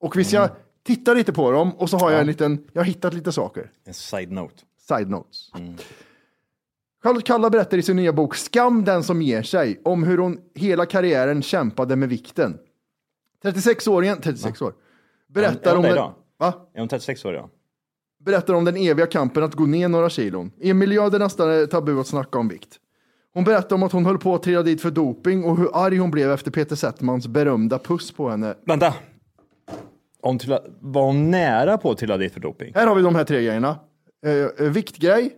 Och 0.00 0.16
vi 0.16 0.24
ska 0.24 0.48
titta 0.86 1.14
lite 1.14 1.32
på 1.32 1.50
dem 1.50 1.74
och 1.74 1.90
så 1.90 1.96
har 1.98 2.10
jag 2.10 2.20
en 2.20 2.26
liten, 2.26 2.64
jag 2.72 2.80
har 2.80 2.86
hittat 2.86 3.14
lite 3.14 3.32
saker. 3.32 3.70
En 3.86 3.94
side 3.94 4.32
note. 4.32 4.54
Side 4.88 5.10
notes. 5.10 5.50
Charlotte 7.02 7.24
Kalla 7.26 7.50
berättar 7.50 7.78
i 7.78 7.82
sin 7.82 7.96
nya 7.96 8.12
bok 8.12 8.34
Skam 8.36 8.84
den 8.84 9.02
som 9.04 9.22
ger 9.22 9.42
sig 9.42 9.80
om 9.84 10.02
hur 10.02 10.18
hon 10.18 10.38
hela 10.54 10.86
karriären 10.86 11.42
kämpade 11.42 11.96
med 11.96 12.08
vikten. 12.08 12.58
36-åringen, 13.42 14.20
36 14.20 14.62
år, 14.62 14.74
berättar 15.26 15.70
Är 15.70 15.76
hon 15.76 15.76
om 15.76 15.82
det 15.82 15.88
den, 15.88 15.96
idag? 15.96 16.14
va? 16.38 16.54
Är 16.74 16.80
hon 16.80 16.88
36 16.88 17.24
år 17.24 17.34
ja? 17.34 17.50
Berättar 18.24 18.54
om 18.54 18.64
den 18.64 18.76
eviga 18.76 19.06
kampen 19.06 19.42
att 19.42 19.54
gå 19.54 19.66
ner 19.66 19.88
några 19.88 20.10
kilon. 20.10 20.50
Emilia 20.60 21.02
hade 21.02 21.18
nästan 21.18 21.68
tabu 21.68 22.00
att 22.00 22.06
snacka 22.06 22.38
om 22.38 22.48
vikt. 22.48 22.80
Hon 23.34 23.44
berättar 23.44 23.76
om 23.76 23.82
att 23.82 23.92
hon 23.92 24.06
höll 24.06 24.18
på 24.18 24.34
att 24.34 24.42
trilla 24.42 24.62
dit 24.62 24.80
för 24.82 24.90
doping 24.90 25.44
och 25.44 25.58
hur 25.58 25.70
arg 25.72 25.96
hon 25.96 26.10
blev 26.10 26.30
efter 26.30 26.50
Peter 26.50 26.76
Settmans 26.76 27.26
berömda 27.26 27.78
puss 27.78 28.12
på 28.12 28.28
henne. 28.28 28.54
Vänta. 28.64 28.94
Hon 30.22 30.38
trilla, 30.38 30.60
var 30.80 31.06
hon 31.06 31.30
nära 31.30 31.78
på 31.78 31.90
att 31.90 31.98
trilla 31.98 32.16
dit 32.16 32.32
för 32.32 32.40
doping? 32.40 32.72
Här 32.74 32.86
har 32.86 32.94
vi 32.94 33.02
de 33.02 33.14
här 33.14 33.24
tre 33.24 33.44
grejerna. 33.44 33.78
Eh, 34.26 34.32
eh, 34.66 34.72
viktgrej, 34.72 35.32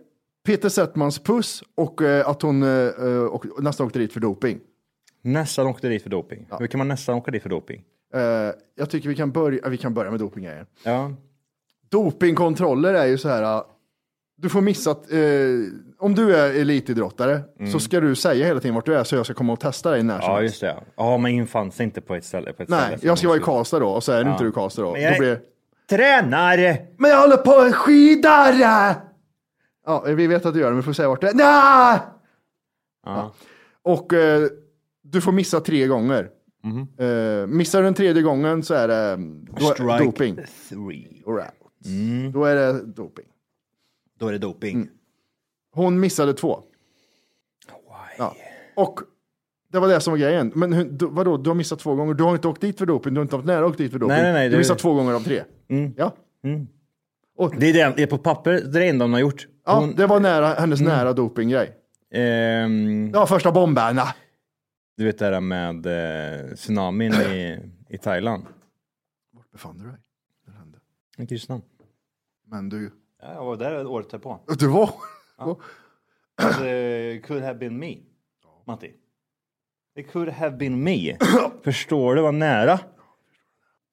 Peter 0.45 0.69
Settmans 0.69 1.19
puss 1.19 1.63
och 1.75 2.01
eh, 2.01 2.27
att 2.27 2.41
hon 2.41 2.63
eh, 2.63 2.69
eh, 2.69 3.23
och 3.23 3.63
nästan 3.63 3.87
åkte 3.87 3.99
dit 3.99 4.13
för 4.13 4.19
doping. 4.19 4.59
Nästan 5.21 5.67
åkte 5.67 5.89
dit 5.89 6.03
för 6.03 6.09
doping. 6.09 6.47
Hur 6.59 6.67
kan 6.67 6.77
man 6.77 6.87
nästan 6.87 7.15
åka 7.15 7.31
dit 7.31 7.43
för 7.43 7.49
doping? 7.49 7.83
Eh, 8.13 8.21
jag 8.75 8.89
tycker 8.89 9.09
vi 9.09 9.15
kan 9.15 9.31
börja, 9.31 9.69
vi 9.69 9.77
kan 9.77 9.93
börja 9.93 10.11
med 10.11 10.19
dopinggrejen. 10.19 10.65
Ja. 10.83 11.11
Dopingkontroller 11.89 12.93
är 12.93 13.05
ju 13.05 13.17
så 13.17 13.29
här, 13.29 13.57
uh, 13.57 13.63
du 14.37 14.49
får 14.49 14.61
missa, 14.61 14.91
att, 14.91 15.11
eh, 15.11 15.19
om 15.99 16.15
du 16.15 16.35
är 16.35 16.53
elitidrottare 16.61 17.41
så 17.71 17.79
ska 17.79 17.99
du 17.99 18.15
säga 18.15 18.45
hela 18.45 18.59
tiden 18.59 18.75
vart 18.75 18.85
du 18.85 18.95
är 18.95 19.03
så 19.03 19.15
jag 19.15 19.25
ska 19.25 19.33
komma 19.35 19.53
och 19.53 19.59
testa 19.59 19.91
dig 19.91 20.03
när 20.03 20.19
som 20.19 20.25
Mm. 20.29 20.35
Ja, 20.35 20.41
just 20.43 20.61
det. 20.61 20.75
Ja, 20.95 21.17
man 21.17 21.31
infann 21.31 21.71
sig 21.71 21.83
inte 21.83 22.01
på 22.01 22.15
ett 22.15 22.25
ställe. 22.25 22.53
På 22.53 22.63
ett 22.63 22.69
Nej, 22.69 22.79
ställe 22.87 22.99
jag 23.01 23.17
ska 23.17 23.27
vara 23.27 23.37
i 23.37 23.41
Karlstad 23.41 23.79
då 23.79 23.89
och 23.89 24.03
så 24.03 24.11
är 24.11 24.23
du 24.23 24.31
inte 24.31 24.43
du 24.43 24.49
i 24.49 24.53
Karlstad 24.53 24.81
då. 24.81 24.91
Men 24.93 25.01
då 25.01 25.07
jag- 25.07 25.19
blir... 25.19 25.39
Tränar! 25.89 26.77
Men 26.97 27.11
jag 27.11 27.21
håller 27.21 27.37
på 27.37 27.61
en 27.61 27.71
skidare! 27.73 28.95
Ja, 29.85 30.03
vi 30.07 30.27
vet 30.27 30.45
att 30.45 30.53
du 30.53 30.59
gör 30.59 30.67
det, 30.67 30.71
men 30.73 30.81
vi 30.81 30.85
får 30.85 30.93
säga 30.93 31.07
vart 31.09 31.21
du 31.21 31.27
är. 31.27 31.33
Nej! 31.33 31.99
Ja. 33.05 33.33
Och 33.83 34.13
eh, 34.13 34.47
du 35.03 35.21
får 35.21 35.31
missa 35.31 35.59
tre 35.59 35.87
gånger. 35.87 36.29
Eh, 36.99 37.47
missar 37.47 37.79
du 37.79 37.85
den 37.85 37.93
tredje 37.93 38.21
gången 38.23 38.63
så 38.63 38.73
är 38.73 38.87
det 38.87 39.17
då, 39.59 39.65
Strike 39.65 40.03
doping. 40.03 40.35
three. 40.69 41.23
All 41.27 41.35
right. 41.35 41.53
Då 42.33 42.45
är 42.45 42.55
det 42.55 42.81
doping. 42.85 43.25
Då 44.19 44.27
är 44.27 44.31
det 44.31 44.37
doping. 44.37 44.89
Hon 45.71 45.99
missade 45.99 46.33
två. 46.33 46.63
Ja. 48.17 48.35
Och 48.75 48.99
det 49.71 49.79
var 49.79 49.87
det 49.87 49.99
som 50.01 50.11
var 50.11 50.17
grejen. 50.17 50.51
Men 50.55 50.73
hur, 50.73 50.85
då, 50.85 51.07
vadå, 51.07 51.37
du 51.37 51.49
har 51.49 51.55
missat 51.55 51.79
två 51.79 51.95
gånger. 51.95 52.13
Du 52.13 52.23
har 52.23 52.35
inte 52.35 52.47
åkt 52.47 52.61
dit 52.61 52.77
för 52.77 52.85
doping. 52.85 53.13
Du 53.13 53.19
har 53.19 53.23
inte 53.23 53.35
haft 53.35 53.45
nära 53.47 53.65
åkt 53.65 53.77
dit 53.77 53.91
för 53.91 53.99
doping. 53.99 54.13
Nej, 54.15 54.23
nej, 54.23 54.33
nej, 54.33 54.49
du 54.49 54.55
har 54.55 54.59
missat 54.59 54.79
två 54.79 54.93
gånger 54.93 55.13
av 55.13 55.19
tre. 55.19 55.43
Ja. 55.95 56.15
Och, 57.37 57.55
Det 57.59 57.69
är 57.69 57.73
det, 57.73 57.93
det 57.97 58.03
är 58.03 58.07
på 58.07 58.17
papper, 58.17 58.51
det 58.51 58.59
är 58.59 58.81
det 58.81 58.87
enda 58.87 59.05
hon 59.05 59.13
har 59.13 59.19
gjort. 59.19 59.47
ja, 59.65 59.79
Hon, 59.79 59.95
det 59.95 60.07
var 60.07 60.19
nära, 60.19 60.47
hennes 60.47 60.81
nära 60.81 61.13
dopinggrej. 61.13 61.71
ehm, 62.11 63.11
Det 63.11 63.19
var 63.19 63.25
första 63.25 63.51
bomben. 63.51 63.99
du 64.97 65.05
vet 65.05 65.19
det 65.19 65.25
här 65.25 65.41
med 65.41 65.85
eh, 65.85 66.55
tsunamin 66.55 67.13
i, 67.13 67.59
i 67.89 67.97
Thailand. 67.97 68.45
Vart 69.33 69.51
befann 69.51 69.77
du 69.77 69.83
dig? 69.83 69.97
Det 70.45 70.51
hände. 70.51 70.77
I 71.17 71.27
Kristinehamn. 71.27 71.63
Men 72.51 72.69
du, 72.69 72.91
Ja, 73.21 73.33
jag 73.33 73.45
var 73.45 73.57
där 73.57 73.87
året 73.87 74.09
därpå. 74.09 74.39
du 74.59 74.67
var... 74.67 74.89
Det 76.59 77.21
could 77.25 77.43
have 77.43 77.55
been 77.59 77.79
me, 77.79 77.97
Matti. 78.67 78.93
It 79.99 80.11
could 80.11 80.29
have 80.29 80.57
been 80.57 80.83
me. 80.83 81.17
Förstår 81.63 82.15
du 82.15 82.21
vad 82.21 82.33
nära? 82.33 82.79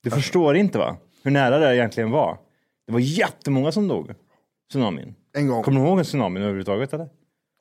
Du 0.03 0.11
förstår 0.11 0.57
inte 0.57 0.79
va? 0.79 0.97
Hur 1.23 1.31
nära 1.31 1.59
det 1.59 1.77
egentligen 1.77 2.11
var. 2.11 2.39
Det 2.87 2.93
var 2.93 3.01
jättemånga 3.01 3.73
som 3.73 3.89
dog. 3.89 4.15
Tsunamin. 4.71 5.15
En 5.33 5.49
gång. 5.49 5.63
Kommer 5.63 5.81
du 5.81 5.87
ihåg 5.87 5.99
en 5.99 6.05
tsunami 6.05 6.41
överhuvudtaget 6.41 6.93
eller? 6.93 7.09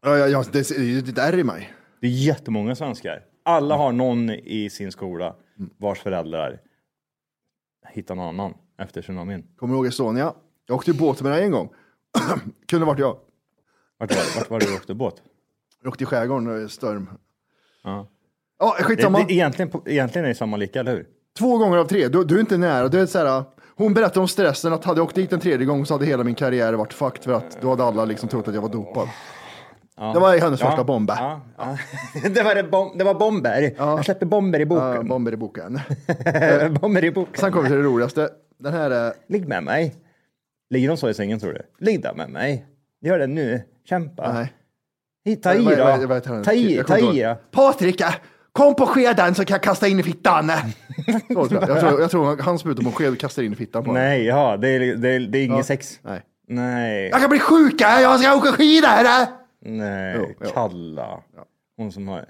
Ja, 0.01 0.17
ja, 0.17 0.27
ja, 0.27 0.43
det, 0.51 0.69
det, 0.69 1.01
det 1.01 1.11
där 1.11 1.39
i 1.39 1.43
mig. 1.43 1.73
Det 2.01 2.07
är 2.07 2.11
jättemånga 2.11 2.75
svenskar. 2.75 3.25
Alla 3.45 3.77
har 3.77 3.91
någon 3.91 4.29
i 4.29 4.69
sin 4.69 4.91
skola 4.91 5.35
vars 5.77 5.99
föräldrar 5.99 6.59
hittar 7.89 8.15
någon 8.15 8.27
annan 8.27 8.53
efter 8.77 9.01
tsunamin. 9.01 9.47
Kommer 9.55 9.73
du 9.73 9.77
ihåg 9.77 9.87
Estonia? 9.87 10.33
Jag 10.67 10.75
åkte 10.75 10.91
ju 10.91 10.97
båt 10.97 11.21
med 11.21 11.31
dig 11.31 11.43
en 11.43 11.51
gång. 11.51 11.69
Kunde 12.67 12.85
varit 12.85 12.99
jag. 12.99 13.17
Vart 13.99 14.15
var, 14.15 14.39
vart 14.39 14.49
var 14.49 14.59
du 14.59 14.75
åkte 14.75 14.93
båt? 14.93 15.15
Jag 15.83 15.89
åkte 15.89 16.03
i 16.03 16.07
skärgården, 16.07 16.61
eh, 16.61 16.67
storm. 16.67 17.09
Ja. 17.83 18.07
Ja, 18.59 18.75
Det, 18.77 18.83
skitsamma. 18.83 19.19
det, 19.19 19.33
egentligen, 19.33 19.71
egentligen 19.85 20.25
är 20.25 20.29
det 20.29 20.35
samma 20.35 20.57
lika, 20.57 20.79
eller 20.79 20.91
hur? 20.91 21.05
Två 21.39 21.57
gånger 21.57 21.77
av 21.77 21.85
tre. 21.85 22.07
Du, 22.07 22.23
du 22.23 22.35
är 22.35 22.39
inte 22.39 22.57
nära. 22.57 22.87
Du 22.87 22.99
är 23.01 23.05
så 23.05 23.17
här, 23.25 23.43
hon 23.75 23.93
berättade 23.93 24.19
om 24.19 24.27
stressen 24.27 24.73
att 24.73 24.85
hade 24.85 24.99
jag 24.99 25.05
åkt 25.05 25.15
dit 25.15 25.33
en 25.33 25.39
tredje 25.39 25.65
gång 25.65 25.85
så 25.85 25.93
hade 25.93 26.05
hela 26.05 26.23
min 26.23 26.35
karriär 26.35 26.73
varit 26.73 26.93
fucked 26.93 27.23
för 27.23 27.33
att 27.33 27.61
då 27.61 27.69
hade 27.69 27.83
alla 27.83 28.05
liksom 28.05 28.29
trott 28.29 28.47
att 28.47 28.53
jag 28.53 28.61
var 28.61 28.69
dopad. 28.69 29.07
Det 29.95 30.19
var 30.19 30.37
hennes 30.37 30.59
första 30.59 30.83
bomb. 30.83 31.09
Ja, 31.09 31.41
ja. 31.57 31.77
det, 32.29 32.43
var 32.43 32.55
det, 32.55 32.63
bom, 32.63 32.97
det 32.97 33.03
var 33.03 33.13
bomber. 33.13 33.73
Jag 33.77 34.05
släppte 34.05 34.25
bomber 34.25 34.59
i 34.59 34.61
Ja, 34.61 34.65
boken. 34.65 35.07
bomber 35.07 35.31
i 35.31 35.37
boken. 35.37 35.79
bomber 36.81 37.03
i 37.03 37.11
boken. 37.11 37.33
Sen 37.39 37.51
kommer 37.51 37.63
vi 37.63 37.69
till 37.69 37.77
det 37.77 37.83
roligaste. 37.83 38.29
Den 38.57 38.73
här 38.73 38.91
är... 38.91 39.13
Ligg 39.27 39.47
med 39.47 39.63
mig. 39.63 39.95
Ligger 40.73 40.87
de 40.87 40.97
så 40.97 41.09
i 41.09 41.13
sängen 41.13 41.39
tror 41.39 41.53
du? 41.53 41.61
Ligg 41.85 42.01
där 42.01 42.13
med 42.13 42.29
mig. 42.29 42.65
Gör 43.01 43.19
det 43.19 43.27
nu. 43.27 43.61
Kämpa. 43.89 44.33
Nej. 44.33 44.53
Hit, 45.25 45.43
Ta 45.43 45.53
i 45.53 45.63
då. 45.63 46.19
Ta 46.43 46.53
i, 46.53 46.83
ta 46.87 46.97
i. 46.97 47.35
Patrik, 47.51 48.01
kom 48.51 48.75
på 48.75 48.85
skeden 48.85 49.35
så 49.35 49.45
kan 49.45 49.55
jag 49.55 49.63
kasta 49.63 49.87
in 49.87 49.99
i 49.99 50.03
fittan. 50.03 50.51
Så 51.33 51.47
tror 51.47 51.53
jag. 51.53 51.69
Jag, 51.69 51.79
tror, 51.79 52.01
jag 52.01 52.11
tror 52.11 52.41
han 52.41 52.59
sprutar 52.59 52.83
på 52.83 52.89
en 52.89 52.93
sked 52.95 53.11
och 53.11 53.17
kastar 53.19 53.43
in 53.43 53.53
i 53.53 53.55
fittan 53.55 53.83
på 53.83 53.89
honom. 53.89 54.03
Nej, 54.03 54.25
ja, 54.25 54.57
det 54.57 54.69
är, 54.69 54.79
det 54.95 55.09
är, 55.09 55.19
det 55.19 55.37
är 55.37 55.43
inget 55.45 55.57
Ja. 55.57 55.63
sex. 55.63 55.99
Nej. 56.01 56.21
Nej. 56.47 57.09
Jag 57.09 57.19
kan 57.21 57.29
bli 57.29 57.39
sjuk, 57.39 57.81
jag 57.81 58.19
ska 58.19 58.35
åka 58.35 58.51
skidor. 58.51 58.87
Nej, 59.65 60.15
Jo, 60.17 60.27
jo. 60.43 60.49
Kalla. 60.53 61.23
Hon 61.77 61.91
som 61.91 62.07
har... 62.07 62.25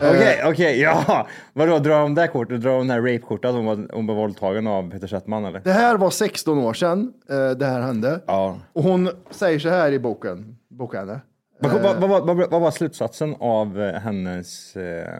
Eh. 0.00 0.10
Okej, 0.10 0.42
okej, 0.44 0.80
ja. 0.80 1.26
Vadå, 1.52 1.78
drar 1.78 2.02
hon 2.02 2.14
det 2.14 2.28
kortet? 2.28 2.60
Drar 2.60 2.84
det 2.84 2.92
här 2.92 3.00
rape-kortet 3.00 3.48
att 3.48 3.54
hon 3.54 3.64
var, 3.64 3.88
hon 3.92 4.06
var 4.06 4.14
våldtagen 4.14 4.66
av 4.66 4.90
Peter 4.90 5.06
Settman 5.06 5.44
eller? 5.44 5.60
Det 5.60 5.72
här 5.72 5.96
var 5.96 6.10
16 6.10 6.58
år 6.58 6.74
sedan 6.74 7.12
eh, 7.30 7.50
det 7.50 7.66
här 7.66 7.80
hände. 7.80 8.20
Ja. 8.26 8.58
Och 8.72 8.82
hon 8.82 9.10
säger 9.30 9.58
så 9.58 9.68
här 9.68 9.92
i 9.92 9.98
boken. 9.98 10.56
boken 10.68 11.00
henne. 11.00 11.20
Vad, 11.58 12.00
vad, 12.00 12.26
vad, 12.26 12.50
vad, 12.50 12.60
var 12.60 12.70
slutsatsen 12.70 13.36
av 13.40 13.82
eh, 13.82 14.00
hennes 14.00 14.76
eh, 14.76 15.18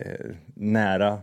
eh, 0.00 0.26
nära 0.54 1.18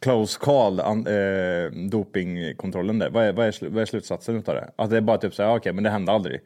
close 0.00 0.38
call 0.40 0.80
an, 0.80 1.06
eh, 1.06 1.70
dopingkontrollen 1.90 2.98
där? 2.98 3.10
Vad 3.10 3.24
är, 3.24 3.32
vad, 3.32 3.46
är, 3.46 3.68
vad 3.70 3.82
är 3.82 3.86
slutsatsen 3.86 4.36
utav 4.36 4.54
det? 4.54 4.70
Att 4.76 4.90
det 4.90 4.96
är 4.96 5.00
bara 5.00 5.18
typ 5.18 5.34
så 5.34 5.42
här, 5.42 5.56
okej, 5.56 5.72
men 5.72 5.84
det 5.84 5.90
hände 5.90 6.12
aldrig. 6.12 6.40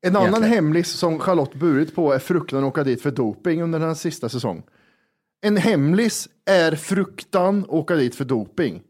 En 0.00 0.16
annan 0.16 0.28
Egentligen. 0.28 0.54
hemlis 0.54 0.88
som 0.88 1.18
Charlotte 1.18 1.54
burit 1.54 1.94
på 1.94 2.12
är 2.12 2.18
fruktan 2.18 2.64
att 2.64 2.68
åka 2.68 2.84
dit 2.84 3.02
för 3.02 3.10
doping 3.10 3.62
under 3.62 3.78
den 3.78 3.96
sista 3.96 4.28
säsong. 4.28 4.62
En 5.40 5.56
hemlis 5.56 6.28
är 6.44 6.76
fruktan 6.76 7.62
att 7.62 7.68
åka 7.68 7.94
dit 7.94 8.14
för 8.14 8.24
doping. 8.24 8.82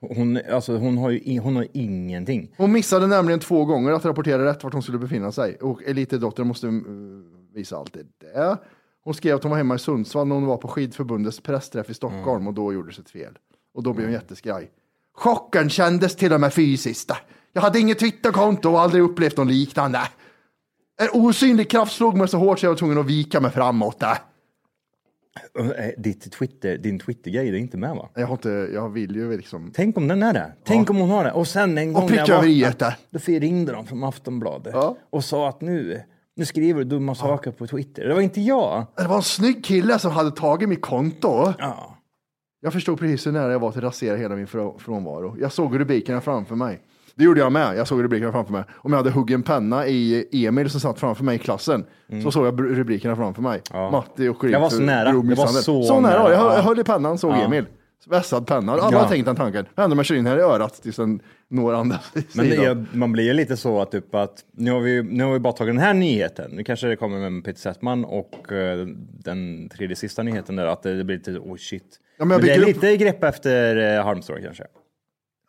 Hon, 0.00 0.40
alltså, 0.50 0.76
hon, 0.76 0.98
har 0.98 1.10
ju 1.10 1.40
hon 1.40 1.56
har 1.56 1.66
ingenting. 1.72 2.54
Hon 2.56 2.72
missade 2.72 3.06
nämligen 3.06 3.40
två 3.40 3.64
gånger 3.64 3.92
att 3.92 4.04
rapportera 4.04 4.44
rätt 4.44 4.64
vart 4.64 4.72
hon 4.72 4.82
skulle 4.82 4.98
befinna 4.98 5.32
sig. 5.32 5.56
Och 5.56 5.82
elitidrottare 5.82 6.46
måste 6.46 6.66
uh, 6.66 6.82
visa 7.54 7.76
allt 7.76 7.92
det 7.92 8.26
där. 8.34 8.56
Hon 9.04 9.14
skrev 9.14 9.36
att 9.36 9.42
hon 9.42 9.50
var 9.50 9.56
hemma 9.58 9.74
i 9.74 9.78
Sundsvall 9.78 10.26
när 10.26 10.34
hon 10.34 10.46
var 10.46 10.56
på 10.56 10.68
skidförbundets 10.68 11.40
pressträff 11.40 11.90
i 11.90 11.94
Stockholm 11.94 12.46
och 12.46 12.54
då 12.54 12.72
gjordes 12.72 12.98
ett 12.98 13.10
fel. 13.10 13.38
Och 13.74 13.82
då 13.82 13.92
blev 13.92 14.06
hon 14.06 14.12
jätteskraj. 14.12 14.70
Chocken 15.14 15.70
kändes 15.70 16.16
till 16.16 16.32
och 16.32 16.40
med 16.40 16.54
fysiskt. 16.54 17.12
Jag 17.52 17.62
hade 17.62 17.78
inget 17.80 17.98
Twitterkonto 17.98 18.70
och 18.70 18.80
aldrig 18.80 19.02
upplevt 19.02 19.36
något 19.36 19.46
liknande. 19.46 20.00
En 21.00 21.08
osynlig 21.12 21.70
kraft 21.70 21.92
slog 21.96 22.16
mig 22.16 22.28
så 22.28 22.38
hårt 22.38 22.58
så 22.58 22.66
jag 22.66 22.70
var 22.70 22.76
tvungen 22.76 22.98
att 22.98 23.06
vika 23.06 23.40
mig 23.40 23.50
framåt. 23.50 24.02
Eh, 24.02 24.12
Ditt 25.98 26.32
Twitter, 26.32 26.78
din 26.78 26.98
Twitter-grej, 26.98 27.50
det 27.50 27.56
är 27.56 27.60
inte 27.60 27.76
med 27.76 27.90
va? 27.96 28.08
Jag, 28.14 28.26
har 28.26 28.34
inte, 28.34 28.48
jag 28.74 28.88
vill 28.88 29.16
ju 29.16 29.36
liksom... 29.36 29.70
Tänk 29.74 29.96
om 29.96 30.08
den 30.08 30.22
är 30.22 30.32
det. 30.32 30.52
Tänk 30.64 30.90
om 30.90 30.96
hon 30.96 31.10
har 31.10 31.24
det. 31.24 31.32
Och 31.32 31.48
sen 31.48 31.78
en 31.78 31.92
gång 31.92 32.02
när 32.02 32.08
pricka 32.08 32.24
jag 32.26 32.66
vaknade, 32.70 32.96
då 33.10 33.18
ringde 33.26 33.72
de 33.72 33.86
från 33.86 34.04
Aftonbladet 34.04 34.74
Ja. 34.74 34.96
och 35.10 35.24
sa 35.24 35.48
att 35.48 35.60
nu, 35.60 36.02
nu 36.36 36.44
skriver 36.44 36.78
du 36.78 36.84
dumma 36.84 37.14
saker 37.14 37.50
på 37.50 37.66
Twitter. 37.66 38.08
Det 38.08 38.14
var 38.14 38.20
inte 38.20 38.40
jag. 38.40 38.86
Det 38.96 39.06
var 39.08 39.16
en 39.16 39.22
snygg 39.22 39.64
kille 39.64 39.98
som 39.98 40.10
hade 40.12 40.30
tagit 40.30 40.68
mitt 40.68 40.82
konto. 40.82 41.52
Ja. 41.58 41.94
Jag 42.60 42.72
förstod 42.72 42.98
precis 42.98 43.26
hur 43.26 43.32
nära 43.32 43.52
jag 43.52 43.58
var 43.60 43.70
till 43.72 43.78
att 43.78 43.84
rasera 43.84 44.16
hela 44.16 44.36
min 44.36 44.46
frå- 44.46 44.78
frånvaro. 44.78 45.36
Jag 45.40 45.52
såg 45.52 45.80
rubrikerna 45.80 46.20
framför 46.20 46.54
mig. 46.54 46.80
Det 47.18 47.24
gjorde 47.24 47.40
jag 47.40 47.52
med. 47.52 47.76
Jag 47.76 47.88
såg 47.88 48.02
rubrikerna 48.04 48.32
framför 48.32 48.52
mig. 48.52 48.64
Om 48.76 48.92
jag 48.92 48.96
hade 48.98 49.10
huggit 49.10 49.34
en 49.34 49.42
penna 49.42 49.86
i 49.86 50.26
Emil 50.46 50.70
som 50.70 50.80
satt 50.80 51.00
framför 51.00 51.24
mig 51.24 51.36
i 51.36 51.38
klassen 51.38 51.84
så 52.22 52.30
såg 52.30 52.46
jag 52.46 52.54
br- 52.60 52.74
rubrikerna 52.74 53.16
framför 53.16 53.42
mig. 53.42 53.62
Ja. 53.72 53.90
Matti 53.90 54.28
och 54.28 54.44
Jag 54.50 54.60
var 54.60 54.68
så 54.70 54.82
nära. 54.82 55.12
Det 55.12 55.34
var 55.34 55.46
så 55.46 55.82
så 55.82 56.00
nära. 56.00 56.12
nära. 56.22 56.30
Jag, 56.32 56.38
höll- 56.38 56.46
Ja. 56.50 56.56
jag 56.56 56.62
höll 56.62 56.78
i 56.80 56.84
pennan, 56.84 57.18
såg. 57.18 57.34
Emil. 57.36 57.66
Vässad 58.10 58.46
penna. 58.46 58.72
Alla 58.72 58.98
har 58.98 59.08
tänkt 59.08 59.24
den 59.26 59.36
tanken. 59.36 59.66
Vad 59.74 59.82
händer 59.82 59.94
om 59.94 59.98
jag 59.98 60.06
kör 60.06 60.14
in 60.14 60.26
här 60.26 60.38
i 60.38 60.40
örat 60.40 60.82
tills 60.82 60.96
den 60.96 61.20
når 61.48 61.74
andra 61.74 61.98
Men 62.14 62.22
det, 62.44 62.50
sidan? 62.50 62.64
jag, 62.64 62.86
man 62.92 63.12
blir 63.12 63.24
ju 63.24 63.32
lite 63.32 63.56
så 63.56 63.80
att, 63.80 63.90
typ 63.90 64.14
att 64.14 64.34
nu, 64.56 64.70
har 64.70 64.80
vi, 64.80 65.02
nu 65.02 65.24
har 65.24 65.32
vi 65.32 65.38
bara 65.38 65.52
tagit 65.52 65.74
den 65.74 65.82
här 65.82 65.94
nyheten. 65.94 66.50
Nu 66.50 66.64
kanske 66.64 66.86
det 66.86 66.96
kommer 66.96 67.30
med 67.30 67.44
Peter 67.44 67.60
Settman 67.60 68.04
och 68.04 68.52
eh, 68.52 68.86
den 69.24 69.68
tredje 69.68 69.96
sista 69.96 70.22
nyheten 70.22 70.56
där 70.56 70.66
att 70.66 70.82
det, 70.82 71.04
blir 71.04 71.16
lite, 71.16 71.30
oh 71.30 71.56
shit. 71.56 71.82
Ja, 72.18 72.24
men 72.24 72.28
men 72.28 72.36
jag 72.38 72.42
det 72.46 72.52
är 72.52 72.58
bygger 72.66 72.76
upp- 72.76 72.82
lite 72.82 72.96
grepp 73.04 73.24
efter 73.24 73.96
eh, 73.98 74.04
Halmstad 74.04 74.36
kanske. 74.44 74.64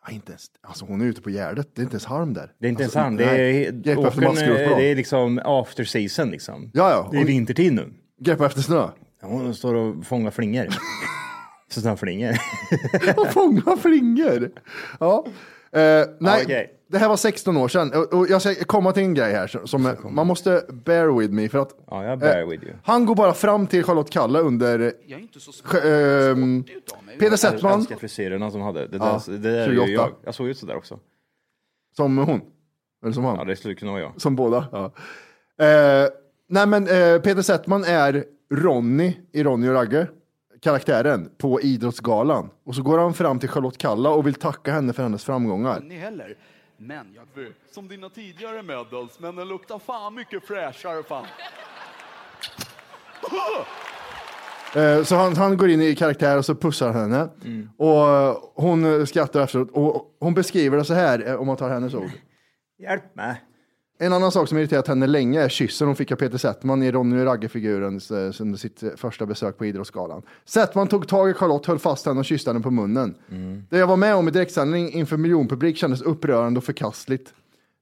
Ja, 0.06 0.12
inte 0.12 0.32
ens, 0.32 0.46
alltså 0.60 0.84
hon 0.84 1.00
är 1.00 1.04
ute 1.04 1.22
på 1.22 1.30
Gärdet. 1.30 1.74
Det 1.74 1.80
är 1.80 1.82
inte 1.82 1.94
ens 1.94 2.04
harm 2.04 2.34
där. 2.34 2.52
Det 2.58 2.66
är 2.66 2.70
inte 2.70 2.84
alltså, 2.84 2.98
ens 2.98 3.06
han. 3.06 3.16
Det 3.16 3.26
nej. 3.26 3.66
är, 3.66 3.98
åkern, 3.98 4.24
eh, 4.24 4.76
det 4.76 4.84
är 4.84 4.96
liksom 4.96 5.40
after 5.44 5.84
season 5.84 6.30
liksom. 6.30 6.70
Ja, 6.74 6.90
ja. 6.90 7.08
Det 7.12 7.18
är 7.18 7.24
vintertid 7.24 7.72
nu. 7.72 7.92
Greppa 8.20 8.46
efter 8.46 8.60
snö. 8.60 8.88
Ja, 9.20 9.28
Hon 9.28 9.54
står 9.54 9.74
och 9.74 10.06
fångar 10.06 10.30
flingor. 10.30 10.68
Så 11.70 11.80
snart 11.80 11.98
flingor. 11.98 12.34
Och 13.16 13.26
fånga 13.26 13.76
flingor. 13.76 14.50
Ja. 15.00 15.26
Eh, 15.72 16.06
nej, 16.20 16.42
okej. 16.44 16.79
Det 16.90 16.98
här 16.98 17.08
var 17.08 17.16
16 17.16 17.56
år 17.56 17.68
sedan. 17.68 17.92
Och, 18.12 18.26
jag 18.30 18.42
ska 18.42 18.54
komma 18.54 18.92
till 18.92 19.02
en 19.02 19.14
grej 19.14 19.32
här 19.32 19.46
som- 19.66 19.96
man 20.10 20.26
måste 20.26 20.64
bear 20.84 21.18
with 21.18 21.32
me 21.32 21.48
för 21.48 21.58
att 21.58 21.74
Ja, 21.90 22.04
jag 22.04 22.18
bear 22.18 22.40
eh, 22.42 22.48
with 22.48 22.64
you. 22.64 22.74
han 22.84 23.06
går 23.06 23.14
bara 23.14 23.32
fram 23.34 23.66
till 23.66 23.84
Charlotte 23.84 24.10
Kalla 24.10 24.38
under 24.40 24.80
eh, 24.80 24.90
ehm, 26.32 26.64
Peter 27.18 27.36
Settman 27.36 27.72
Svenska 27.72 27.96
frisyrerna 27.96 28.50
som 28.50 28.60
hade. 28.60 28.86
Det 28.86 28.98
där, 28.98 29.06
Ja, 29.06 29.20
det 29.26 29.38
där 29.38 29.50
är 29.58 29.66
28. 29.74 29.86
ju 29.88 29.94
jag. 29.94 30.10
Jag 30.24 30.34
såg 30.34 30.48
ut 30.48 30.58
sådär 30.58 30.76
också. 30.76 30.98
som 31.96 32.18
hon. 32.18 32.40
Eller 33.02 33.12
som 33.12 33.24
han. 33.24 33.36
Ja, 33.36 33.44
det 33.44 33.56
skulle 33.56 33.74
kunna 33.74 33.92
vara 33.92 34.02
jag. 34.02 34.12
Som 34.16 34.36
båda. 34.36 34.68
Ja. 34.72 34.84
Eh, 35.66 36.08
nej 36.48 36.66
men 36.66 36.82
eh, 36.88 37.20
Peter 37.20 37.42
Settman 37.42 37.84
är 37.84 38.24
Ronny 38.54 39.16
i 39.32 39.42
Ronny 39.42 39.68
och 39.68 39.74
Ragge. 39.74 40.06
karaktären 40.60 41.30
på 41.38 41.60
Idrottsgalan. 41.60 42.50
Och 42.64 42.74
så 42.74 42.82
går 42.82 42.98
han 42.98 43.14
fram 43.14 43.38
till 43.38 43.48
Charlotte 43.48 43.78
Kalla 43.78 44.10
och 44.10 44.26
vill 44.26 44.34
tacka 44.34 44.72
henne 44.72 44.92
för 44.92 45.02
hennes 45.02 45.24
framgångar. 45.24 45.80
Ni 45.80 45.96
heller. 45.96 46.36
Men 46.82 47.14
jag... 47.14 47.26
Som 47.70 47.88
dina 47.88 48.08
tidigare 48.08 48.62
medals, 48.62 49.18
men 49.20 49.36
den 49.36 49.48
luktar 49.48 49.78
fan 49.78 50.14
mycket 50.14 50.46
fräschare 50.46 51.02
fan. 51.02 51.26
Eh, 54.76 55.02
Så 55.04 55.16
han, 55.16 55.36
han 55.36 55.56
går 55.56 55.68
in 55.68 55.80
i 55.82 55.94
karaktär 55.96 56.38
och 56.38 56.44
så 56.44 56.54
pussar 56.54 56.92
han 56.92 57.12
henne. 57.12 57.28
Och 57.76 58.08
eh, 58.08 58.36
hon 58.54 59.06
skrattar 59.06 59.40
efteråt. 59.40 59.70
Och 59.72 60.16
hon 60.20 60.34
beskriver 60.34 60.76
det 60.76 60.84
så 60.84 60.94
här, 60.94 61.28
eh, 61.28 61.34
om 61.34 61.46
man 61.46 61.56
tar 61.56 61.70
hennes 61.70 61.94
ord. 61.94 62.10
Hjälp 62.78 63.16
mig. 63.16 63.42
En 64.02 64.12
annan 64.12 64.32
sak 64.32 64.48
som 64.48 64.58
irriterat 64.58 64.88
henne 64.88 65.06
länge 65.06 65.42
är 65.42 65.48
kyssen 65.48 65.86
hon 65.86 65.96
fick 65.96 66.12
av 66.12 66.16
Peter 66.16 66.38
Settman 66.38 66.82
i 66.82 66.90
Ronny 66.92 67.24
Ragge-figuren 67.24 68.00
eh, 68.10 68.40
under 68.42 68.56
sitt 68.58 68.82
eh, 68.82 68.88
första 68.96 69.26
besök 69.26 69.58
på 69.58 69.66
Idrottsgalan. 69.66 70.22
Settman 70.44 70.88
tog 70.88 71.08
tag 71.08 71.30
i 71.30 71.34
Charlotte, 71.34 71.66
höll 71.66 71.78
fast 71.78 72.06
henne 72.06 72.18
och 72.20 72.24
kysste 72.24 72.50
henne 72.50 72.60
på 72.62 72.70
munnen. 72.70 73.14
Det 73.70 73.78
jag 73.78 73.86
var 73.86 73.96
med 73.96 74.14
om 74.14 74.28
i 74.28 74.30
direktsändning 74.30 74.90
inför 74.92 75.16
miljonpublik 75.16 75.76
kändes 75.76 76.02
upprörande 76.02 76.58
och 76.58 76.64
förkastligt. 76.64 77.34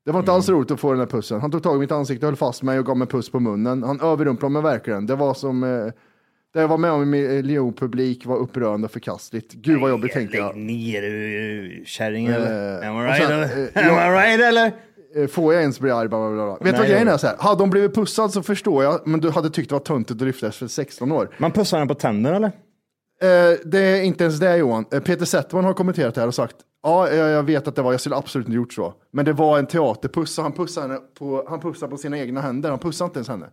Det 0.04 0.12
var 0.12 0.20
inte 0.20 0.32
alls 0.32 0.48
roligt 0.48 0.70
att 0.70 0.80
få 0.80 0.90
den 0.90 1.00
här 1.00 1.06
pussen. 1.06 1.40
Han 1.40 1.50
tog 1.50 1.62
tag 1.62 1.76
i 1.76 1.78
mitt 1.78 1.92
ansikte, 1.92 2.26
höll 2.26 2.36
fast 2.36 2.62
mig 2.62 2.78
och 2.78 2.86
gav 2.86 2.96
mig 2.96 3.04
en 3.06 3.08
puss 3.10 3.30
på 3.30 3.40
munnen. 3.40 3.82
Han 3.82 4.00
överrumplade 4.00 4.52
mig 4.52 4.62
verkligen. 4.62 5.06
Det 5.06 5.14
var 5.16 5.34
som... 5.34 5.64
Eh, 5.64 5.92
det 6.54 6.60
jag 6.60 6.68
var 6.68 6.78
med 6.78 6.90
om 6.90 7.02
i 7.14 7.42
miljonpublik 7.42 8.26
var 8.26 8.36
upprörande 8.36 8.84
och 8.84 8.90
förkastligt. 8.92 9.52
Gud 9.52 9.80
vad 9.80 9.90
jobbigt 9.90 10.12
tänkte 10.12 10.36
jag. 10.36 10.56
Lägg 10.56 10.64
ner 10.66 11.02
du 11.02 11.82
kärring 11.86 12.26
eller? 12.26 12.82
Eh, 12.82 12.88
Am 12.90 12.96
I 12.96 13.00
och 13.00 13.04
right 13.04 13.30
eller? 13.30 13.42
eh, 13.74 14.06
Am 14.06 14.14
I 14.14 14.18
right 14.18 14.40
eller? 14.40 14.72
Eh, 15.16 15.26
Får 15.26 15.52
jag 15.54 15.60
ens 15.62 15.80
bli 15.80 15.90
arg? 15.90 16.08
Bla, 16.08 16.18
bla, 16.30 16.44
bla. 16.44 16.56
Vet 16.60 16.64
du 16.64 16.70
vad 16.78 16.88
grejen 16.88 17.06
jag- 17.06 17.14
är? 17.14 17.18
Så 17.18 17.26
här, 17.26 17.36
hade 17.38 17.62
de 17.62 17.70
blivit 17.70 17.94
pussad 17.94 18.32
så 18.32 18.42
förstår 18.42 18.84
jag, 18.84 19.00
men 19.06 19.20
du 19.20 19.30
hade 19.30 19.50
tyckt 19.50 19.68
det 19.68 19.74
var 19.74 19.80
töntigt 19.80 20.20
att 20.22 20.26
lyfta 20.26 20.46
efter 20.46 20.66
16 20.66 21.12
år. 21.12 21.30
Man 21.38 21.52
pussar 21.52 21.78
henne 21.78 21.88
på 21.88 21.94
tänderna 21.94 22.36
eller? 22.36 22.46
Eh, 23.22 23.56
det 23.64 23.78
är 23.78 24.02
inte 24.02 24.24
ens 24.24 24.38
det 24.40 24.56
Johan. 24.56 24.84
Eh, 24.92 25.00
Peter 25.00 25.24
Settman 25.24 25.64
har 25.64 25.74
kommenterat 25.74 26.14
det 26.14 26.20
här 26.20 26.28
och 26.28 26.34
sagt, 26.34 26.56
ja, 26.82 27.10
jag 27.10 27.28
jag 27.30 27.42
vet 27.42 27.68
att 27.68 27.74
det 27.76 27.82
var, 27.82 27.92
jag 27.92 28.00
skulle 28.00 28.16
absolut 28.16 28.46
inte 28.46 28.56
gjort 28.56 28.72
så. 28.72 28.94
Men 29.12 29.24
det 29.24 29.32
var 29.32 29.58
en 29.58 29.66
teaterpuss, 29.66 30.38
och 30.38 30.44
han 30.44 30.52
pussade, 30.52 30.86
henne 30.88 31.00
på, 31.18 31.44
han 31.48 31.60
pussade 31.60 31.90
på 31.90 31.96
sina 31.96 32.18
egna 32.18 32.40
händer, 32.40 32.70
han 32.70 32.78
pussade 32.78 33.06
inte 33.08 33.18
ens 33.18 33.28
henne. 33.28 33.46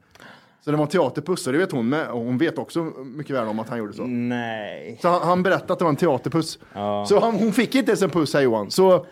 Så 0.66 0.72
det 0.72 0.78
var 0.78 0.84
en 0.84 0.90
teaterpuss, 0.90 1.48
och 1.48 1.54
det 1.54 1.60
vet 1.60 1.72
hon 1.72 1.90
med, 1.90 2.08
och 2.10 2.20
hon 2.20 2.38
vet 2.38 2.58
också 2.58 2.80
mycket 3.16 3.36
väl 3.36 3.48
om 3.48 3.60
att 3.60 3.70
han 3.70 3.78
gjorde 3.78 3.94
så. 3.94 4.04
Nej. 4.08 5.00
Så 5.02 5.08
han, 5.10 5.22
han 5.22 5.44
berättade 5.44 5.74
att 5.74 5.80
det 5.80 5.86
var 5.86 5.90
en 5.90 5.96
teaterpuss. 5.96 6.60
Ja. 6.74 7.06
Så 7.10 7.20
han, 7.20 7.36
hon 7.36 7.54
fick 7.54 7.76
inte 7.76 7.92
ens 7.92 8.02
en 8.02 8.10
puss 8.10 8.34
här 8.34 8.42
Johan. 8.42 8.72
Så 8.72 9.06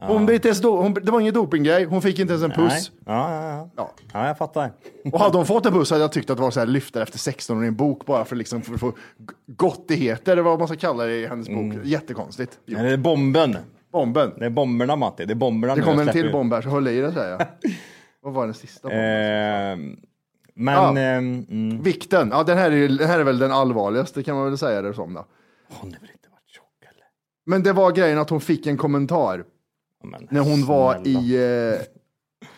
hon, 0.00 0.26
blev 0.26 0.34
inte 0.34 0.48
ens 0.48 0.60
do, 0.60 0.76
hon, 0.76 0.94
det 0.94 1.10
var 1.10 1.20
ingen 1.20 1.34
dopinggrej, 1.34 1.84
hon 1.84 2.02
fick 2.02 2.18
inte 2.18 2.32
ens 2.32 2.44
en 2.44 2.50
puss. 2.50 2.90
Nej. 3.06 3.16
Ja, 3.16 3.34
ja, 3.34 3.48
ja. 3.48 3.70
Ja. 3.76 3.90
ja, 4.12 4.26
jag 4.26 4.38
fattar. 4.38 4.72
Och 5.12 5.20
hade 5.20 5.36
hon 5.36 5.46
fått 5.46 5.66
en 5.66 5.72
puss 5.72 5.90
hade 5.90 6.02
jag 6.02 6.12
tyckt 6.12 6.30
att 6.30 6.36
det 6.36 6.42
var 6.42 6.50
så 6.50 6.60
här 6.60 6.66
lyfter 6.66 7.02
efter 7.02 7.18
16 7.18 7.58
år 7.58 7.64
i 7.64 7.68
en 7.68 7.76
bok 7.76 8.06
bara 8.06 8.24
för, 8.24 8.36
liksom, 8.36 8.62
för 8.62 8.74
att 8.74 8.80
få 8.80 8.92
gottigheter, 9.46 10.32
eller 10.32 10.42
vad 10.42 10.58
man 10.58 10.68
ska 10.68 10.76
kalla 10.76 11.04
det 11.04 11.16
i 11.16 11.26
hennes 11.26 11.48
bok. 11.48 11.74
Jättekonstigt. 11.84 12.58
Jo. 12.66 12.78
Nej, 12.78 12.86
det 12.86 12.92
är 12.92 12.96
bomben. 12.96 13.56
Bomben. 13.92 14.32
Det 14.38 14.44
är 14.44 14.50
bomberna 14.50 14.96
Matti. 14.96 15.24
Det 15.24 15.32
är 15.32 15.34
bomberna 15.34 15.74
Det 15.74 15.80
nu 15.80 15.86
kommer 15.86 15.98
jag 15.98 16.08
en 16.08 16.22
till 16.22 16.32
bomb 16.32 16.52
här, 16.52 16.62
så 16.62 16.68
håll 16.68 16.88
i 16.88 17.00
dig 17.00 17.12
säger 17.12 17.30
jag. 17.30 17.46
Vad 18.22 18.32
var 18.32 18.44
den 18.44 18.54
sista? 18.54 18.88
bomben? 18.88 19.92
Eh, 19.92 19.98
men... 20.54 20.74
Ja. 20.74 20.98
ehm, 20.98 21.46
mm. 21.50 21.82
Vikten, 21.82 22.28
ja 22.32 22.42
den 22.42 22.58
här, 22.58 22.70
är, 22.70 22.88
den 22.88 23.08
här 23.08 23.18
är 23.18 23.24
väl 23.24 23.38
den 23.38 23.52
allvarligaste 23.52 24.22
kan 24.22 24.36
man 24.36 24.44
väl 24.44 24.58
säga 24.58 24.82
det 24.82 24.94
som 24.94 25.14
då. 25.14 25.26
Hon 25.68 25.92
har 25.92 26.00
väl 26.00 26.10
inte 26.10 26.28
varit 26.30 26.50
tjock 26.50 26.82
eller? 26.82 27.04
Men 27.46 27.62
det 27.62 27.72
var 27.72 27.92
grejen 27.92 28.18
att 28.18 28.30
hon 28.30 28.40
fick 28.40 28.66
en 28.66 28.76
kommentar 28.76 29.44
Men, 30.04 30.28
när 30.30 30.40
hon 30.40 30.66
var 30.66 30.94
snälla. 30.94 31.20
i 31.20 31.74
eh, 31.74 31.80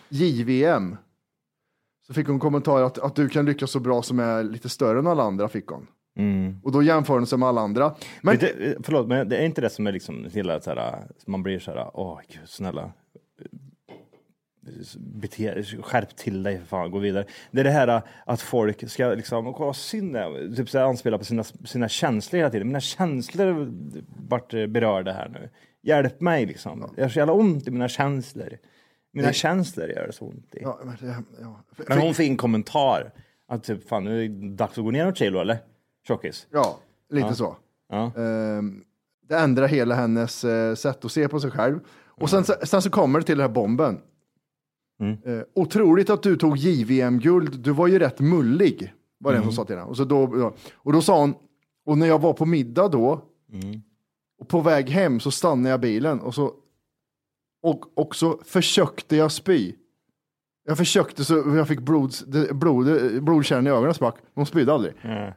JVM. 0.09 0.96
Så 2.07 2.14
fick 2.14 2.26
hon 2.26 2.38
kommentar 2.38 2.83
att, 2.83 2.98
att 2.98 3.16
du 3.16 3.29
kan 3.29 3.44
lyckas 3.44 3.70
så 3.70 3.81
bra 3.81 4.03
som 4.03 4.20
är 4.20 4.42
lite 4.42 4.68
större 4.68 4.98
än 4.98 5.07
alla 5.07 5.22
andra, 5.22 5.48
fick 5.48 5.66
hon. 5.66 5.87
Mm. 6.16 6.61
Och 6.62 6.72
då 6.72 6.83
jämför 6.83 7.14
hon 7.14 7.26
sig 7.26 7.38
med 7.38 7.48
alla 7.48 7.61
andra. 7.61 7.94
Men 8.22 8.37
du, 8.37 8.76
förlåt, 8.83 9.09
men 9.09 9.29
det 9.29 9.37
är 9.37 9.46
inte 9.46 9.61
det 9.61 9.70
som 9.70 9.87
är 9.87 9.92
liksom 9.92 10.29
hela 10.33 10.61
så 10.61 10.70
här, 10.70 11.05
man 11.26 11.42
blir 11.42 11.59
så 11.59 11.70
här, 11.70 11.90
åh 11.94 12.20
gud 12.29 12.48
snälla. 12.48 12.92
Bete, 14.96 15.64
skärp 15.83 16.16
till 16.16 16.42
dig 16.42 16.59
för 16.59 16.66
fan, 16.66 16.90
gå 16.90 16.98
vidare. 16.98 17.24
Det 17.50 17.61
är 17.61 17.64
det 17.64 17.70
här 17.70 18.03
att 18.26 18.40
folk 18.40 18.90
ska 18.90 19.09
liksom, 19.09 19.55
kolla 19.55 19.72
synd 19.72 20.14
det 20.14 20.57
typ 20.57 20.70
så 20.70 20.79
här, 20.79 20.85
anspela 20.85 21.18
på 21.18 21.24
sina, 21.24 21.44
sina 21.44 21.88
känslor 21.88 22.38
hela 22.38 22.50
tiden. 22.50 22.66
Mina 22.66 22.81
känslor 22.81 23.72
vart 24.29 24.50
berörda 24.50 25.12
här 25.12 25.29
nu. 25.29 25.50
Hjälp 25.82 26.20
mig 26.20 26.46
liksom. 26.46 26.90
Jag 26.96 27.04
har 27.04 27.08
så 27.08 27.18
jävla 27.18 27.32
ont 27.32 27.68
i 27.68 27.70
mina 27.70 27.88
känslor. 27.88 28.58
Mina 29.12 29.28
Det- 29.28 29.34
känslor 29.34 29.88
gör 29.88 30.06
det 30.06 30.12
så 30.12 30.24
ont 30.24 30.54
i. 30.54 30.58
Ja, 30.62 30.80
men, 30.84 30.96
det- 31.00 31.22
ja. 31.40 31.60
För- 31.72 31.84
Men 31.88 31.98
hon 31.98 32.14
fick 32.14 32.30
en 32.30 32.36
kommentar. 32.36 33.12
Att 33.48 33.64
typ, 33.64 33.88
fan 33.88 34.04
nu 34.04 34.24
är 34.24 34.28
det 34.28 34.48
dags 34.56 34.78
att 34.78 34.84
gå 34.84 34.90
ner 34.90 35.04
något 35.06 35.16
kilo 35.18 35.40
eller? 35.40 35.58
Tjockis. 36.08 36.46
Ja, 36.50 36.78
lite 37.10 37.26
Ja. 37.26 37.34
så. 37.34 37.56
Ja. 37.88 38.12
Ehm, 38.16 38.84
det 39.28 39.36
ändrar 39.36 39.66
hela 39.68 39.94
hennes 39.94 40.44
eh, 40.44 40.74
sätt 40.74 41.04
att 41.04 41.12
se 41.12 41.28
på 41.28 41.40
sig 41.40 41.50
själv. 41.50 41.80
Och 42.06 42.30
sen, 42.30 42.44
sen 42.44 42.82
så 42.82 42.90
kommer 42.90 43.18
det 43.20 43.26
till 43.26 43.38
den 43.38 43.46
här 43.48 43.54
bomben. 43.54 44.00
Mm. 45.00 45.18
Eh, 45.24 45.44
otroligt 45.54 46.10
att 46.10 46.22
du 46.22 46.36
tog 46.36 46.56
JVM-guld. 46.56 47.60
Du 47.60 47.72
var 47.72 47.86
ju 47.86 47.98
rätt 47.98 48.20
mullig, 48.20 48.94
var 49.18 49.32
det 49.32 49.36
en 49.38 49.42
som 49.42 49.48
Mm. 49.48 49.56
sa 49.56 49.64
till 49.64 49.76
henne. 49.76 49.88
Och, 49.88 49.96
så 49.96 50.04
då, 50.04 50.38
ja. 50.38 50.54
och 50.74 50.92
då 50.92 51.02
sa 51.02 51.20
hon, 51.20 51.34
och 51.86 51.98
när 51.98 52.06
jag 52.06 52.18
var 52.20 52.32
på 52.32 52.46
middag 52.46 52.88
då, 52.88 53.24
Mm. 53.52 53.82
Och 54.40 54.48
på 54.48 54.61
väg 54.61 54.90
hem 54.90 55.20
så 55.20 55.31
stannade 55.31 55.68
jag 55.70 55.81
bilen 55.81 56.20
och 56.20 56.35
så, 56.35 56.53
och, 57.62 57.85
och 57.96 58.16
så 58.16 58.38
försökte 58.44 59.16
jag 59.16 59.33
spy. 59.33 59.72
Jag 60.68 60.79
försökte 60.79 61.24
så 61.24 61.35
jag 61.57 61.68
fick 61.68 61.81
blods, 61.81 62.20
det- 62.20 62.55
blod, 62.55 62.87
blodkärlen 63.22 63.66
i 63.66 63.70
ögonen 63.70 63.94
sprack. 63.94 64.14
Hon 64.35 64.46
spydde 64.46 64.72
aldrig. 64.72 64.94
Mm. 65.03 65.33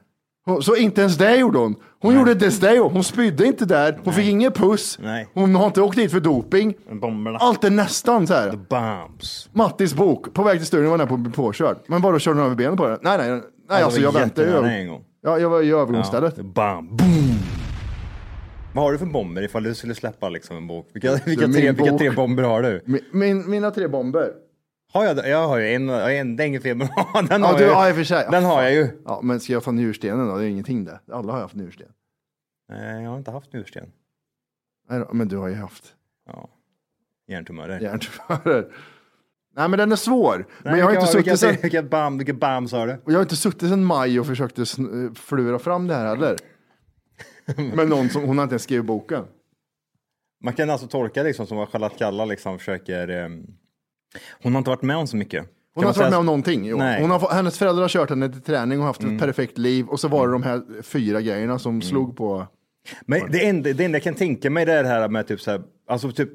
Hon, 0.46 0.62
så 0.64 0.76
inte 0.76 1.02
ens 1.02 1.18
det 1.18 1.36
gjorde 1.36 1.58
hon. 1.60 1.76
Hon 2.02 2.16
gjorde 2.16 2.32
inte 2.32 2.46
ens 2.46 2.60
det. 2.60 2.80
Hon 2.80 3.04
spydde 3.04 3.46
inte 3.46 3.66
där. 3.66 4.00
Hon 4.04 4.14
fick 4.14 4.26
ingen 4.30 4.52
puss. 4.52 5.00
Nej. 5.02 5.28
Hon 5.34 5.56
har 5.56 5.66
inte 5.66 5.82
åkt 5.82 5.96
dit 5.98 6.12
för 6.12 6.20
doping. 6.20 6.74
Bomberna. 7.02 7.38
Allt 7.38 7.64
är 7.64 7.70
nästan 7.70 8.28
så 8.28 8.34
här. 8.34 8.52
Bombs. 8.70 9.50
Mattis 9.54 9.94
bok. 9.94 10.34
På 10.34 10.44
väg 10.44 10.58
till 10.60 10.68
studion 10.68 10.90
var 10.92 10.98
den 10.98 11.08
på 11.08 11.32
påkörd. 11.32 11.78
Men 11.88 12.02
vadå, 12.02 12.20
körde 12.20 12.38
hon 12.40 12.46
över 12.46 12.56
benen 12.56 12.78
på 12.78 12.88
den? 12.88 13.00
Nej, 13.02 13.18
nej, 13.18 13.42
nej. 13.70 13.84
Alltså, 13.84 14.00
det 14.00 14.04
jag 14.04 14.12
väntade 14.12 14.48
ju. 14.48 15.00
Ja, 15.22 15.40
jag 15.40 15.50
var 15.50 15.62
i 15.62 15.72
övergångsstället. 15.72 16.34
Ja, 16.38 16.44
bam, 16.44 16.88
boom. 16.98 17.38
Vad 18.74 18.84
har 18.84 18.92
du 18.92 18.98
för 18.98 19.06
bomber 19.06 19.42
ifall 19.42 19.64
du 19.64 19.76
skulle 19.76 19.96
släppa 19.96 20.30
liksom 20.30 20.58
en 20.58 20.68
bok? 20.68 20.90
Vilka, 20.94 21.20
vilka, 21.26 21.46
tre, 21.48 21.72
vilka 21.72 21.92
bok- 21.92 22.00
tre 22.00 22.10
bomber 22.12 22.44
har 22.44 22.62
du? 22.62 22.82
Min, 22.86 23.02
min, 23.12 23.50
mina 23.50 23.72
tre 23.72 23.88
bomber. 23.88 24.34
Har 24.94 25.06
jag, 25.06 25.28
jag 25.28 25.48
har 25.48 25.58
ju 25.58 25.74
en, 25.76 25.90
en 25.90 26.36
men 26.36 26.88
den 27.30 27.42
Ja, 27.42 27.48
har 27.48 27.58
du, 27.58 27.64
jag 27.64 27.72
ja, 27.74 27.90
i 27.90 27.92
och 27.92 27.96
för 27.96 28.04
sig. 28.04 28.28
Den 28.32 28.44
har 28.44 28.62
jag 28.64 28.74
ju. 28.74 28.88
Ja, 29.06 29.20
men 29.24 29.40
ska 29.40 29.54
jag 29.54 29.64
få 29.64 29.72
njurstenen 29.72 30.28
då? 30.28 30.38
Det 30.38 30.46
är 30.46 30.48
ingenting 30.50 30.86
det. 30.86 31.00
Alla 31.12 31.34
har 31.34 31.40
haft 31.40 31.56
njursten. 31.56 31.88
Nej, 32.70 33.04
jag 33.04 33.10
har 33.10 33.18
inte 33.18 33.32
haft 33.32 33.54
njursten. 33.54 33.86
Nej, 34.90 35.00
då, 35.00 35.14
men 35.14 35.28
du 35.28 35.38
har 35.38 35.48
ju 35.48 35.56
haft 35.56 35.94
Ja. 36.28 36.50
Hjärntumörer. 37.28 37.80
hjärntumörer. 37.80 38.68
Nej, 39.56 39.70
men 39.70 39.80
den 39.80 39.92
är 39.92 39.96
svår. 39.96 40.38
Nej, 40.38 40.46
men 40.64 40.78
jag 40.78 40.86
har 40.86 40.92
vilka- 40.92 41.06
inte 41.06 41.18
vilka, 41.18 41.38
suttit 41.38 41.54
sen, 41.56 41.62
Vilka 41.62 41.84
bam, 41.84 42.18
vilka 42.18 42.34
bams 42.34 42.72
har 42.72 42.88
du? 42.88 42.94
och 43.04 43.12
jag 43.12 43.16
har 43.18 43.22
inte 43.22 43.36
suttit 43.36 43.70
sen 43.70 43.86
maj 43.86 44.20
och 44.20 44.26
försökt 44.28 44.60
eh, 44.60 44.66
flura 45.16 45.60
fram 45.60 45.88
det 45.88 45.96
här 45.96 46.06
heller. 46.06 46.38
Men 47.76 47.90
någon 47.90 48.10
som, 48.10 48.24
hon 48.24 48.38
har 48.38 48.44
inte 48.44 48.54
ens 48.54 48.64
skrivit 48.64 48.86
boken. 48.86 49.24
Man 50.44 50.54
kan 50.54 50.70
alltså 50.70 50.88
tolka 50.88 51.24
liksom 51.24 51.48
som 51.48 51.58
vad 51.58 51.70
Charlotte 51.70 51.98
Kalla 51.98 52.26
liksom 52.26 52.60
försöker... 52.60 53.08
ehm, 53.08 53.48
hon 54.42 54.54
har 54.54 54.60
inte 54.60 54.70
varit 54.70 54.82
med 54.82 54.98
om 54.98 55.08
så 55.08 55.18
mycket. 55.18 55.46
Hon 55.76 55.84
har 55.84 55.92
inte 55.92 56.00
varit 56.00 56.10
med 56.10 56.20
om 56.20 56.26
någonting. 56.26 56.66
Jo. 56.66 56.78
Nej. 56.78 56.98
Mm. 56.98 57.02
Hon 57.12 57.22
har, 57.22 57.30
hennes 57.30 57.58
föräldrar 57.58 57.82
har 57.82 57.90
kört 57.90 58.10
henne 58.10 58.30
till 58.30 58.42
träning 58.42 58.80
och 58.80 58.86
haft 58.86 59.04
ett 59.04 59.20
perfekt 59.20 59.58
liv. 59.58 59.88
Och 59.88 60.00
så 60.00 60.08
var 60.08 60.28
det 60.28 60.34
de 60.34 60.44
här 60.44 60.82
fyra 60.82 61.22
grejerna 61.22 61.60
som 61.60 61.82
slog 61.82 62.18
på. 62.18 62.48
Men 63.06 63.32
det 63.32 63.48
enda, 63.48 63.74
det 63.74 63.86
enda 63.86 63.96
jag 63.96 64.04
kan 64.04 64.16
tänka 64.16 64.50
mig 64.50 64.66
det 64.66 64.74
är 64.74 64.84
det 64.84 64.90
här 64.90 65.10
med 65.10 65.28
typ 65.28 65.42
så 65.42 65.52
här, 65.52 65.62
alltså 65.88 66.12
typ 66.12 66.30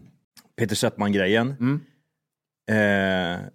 Peter 0.56 0.76
Settman-grejen. 0.76 1.54
Mm. 1.60 1.80
Eh, 2.70 2.76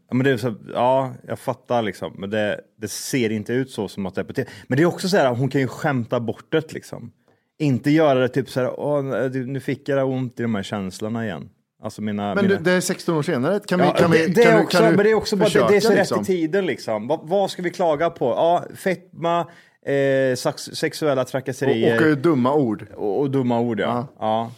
ja, 0.08 0.14
men 0.14 0.24
det 0.24 0.32
är 0.32 0.38
så, 0.38 0.56
ja, 0.74 1.14
jag 1.28 1.40
fattar 1.40 1.82
liksom, 1.82 2.14
men 2.18 2.30
det, 2.30 2.62
det 2.78 2.88
ser 2.88 3.30
inte 3.30 3.54
ut 3.54 3.72
så 3.72 3.88
som 3.88 4.06
att 4.06 4.16
det 4.16 4.22
är 4.22 4.26
på 4.26 4.34
TV. 4.34 4.50
Men 4.68 4.78
det 4.78 4.84
är 4.84 4.88
också 4.88 5.10
så 5.10 5.18
här, 5.18 5.36
hon 5.36 5.50
kan 5.50 5.62
ju 5.62 5.68
skämta 5.68 6.20
bort 6.20 6.46
det 6.50 6.74
liksom. 6.74 7.12
Inte 7.60 7.92
göra 7.92 8.20
det 8.20 8.28
typ 8.28 8.50
så 8.50 8.60
här, 8.60 8.80
åh, 8.80 9.04
nu 9.32 9.60
fick 9.60 9.90
jag 9.90 9.98
det 9.98 10.04
ont 10.04 10.40
i 10.40 10.44
de 10.44 10.56
här 10.56 10.64
känslorna 10.64 11.26
igen. 11.26 11.50
Alltså 11.84 12.02
mina... 12.02 12.36
Men 12.36 12.48
mina... 12.48 12.60
det, 12.60 12.72
är 12.72 12.82
16 12.82 13.18
år 13.18 13.22
senare. 13.22 13.60
Kan 13.60 13.80
vi, 13.80 13.86
Ja, 13.86 13.92
kan 13.92 14.12
det, 14.12 14.18
vi, 14.18 14.34
det, 14.34 14.44
kan 14.44 14.54
är 14.54 14.64
också, 14.64 14.78
du 14.78 14.84
men 14.84 14.98
det 14.98 15.12
är 15.12 15.14
också 15.14 15.36
bara, 15.36 15.50
det, 15.50 15.60
det 15.60 15.60
är 15.60 15.66
så 15.68 15.72
försöka, 15.72 15.90
rätt 15.90 16.00
liksom? 16.00 16.22
i 16.22 16.26
tiden 16.26 16.66
liksom. 16.66 17.08
Vad, 17.08 17.20
vad 17.24 17.52
ska 17.52 17.62
vi 17.62 17.70
klaga 17.70 18.10
på? 18.10 18.26
Ja, 18.26 18.66
fetma, 18.76 19.40
eh, 19.86 20.36
sex, 20.36 20.62
sexuella 20.62 21.26
trakasserier. 21.26 22.06
Och, 22.06 22.12
och 22.12 22.18
dumma 22.18 22.54
ord. 22.54 22.86
Och, 22.96 23.20
och 23.20 23.32
dumma 23.32 23.60
ord, 23.60 23.80
ja. 23.80 24.08
ja. 24.20 24.52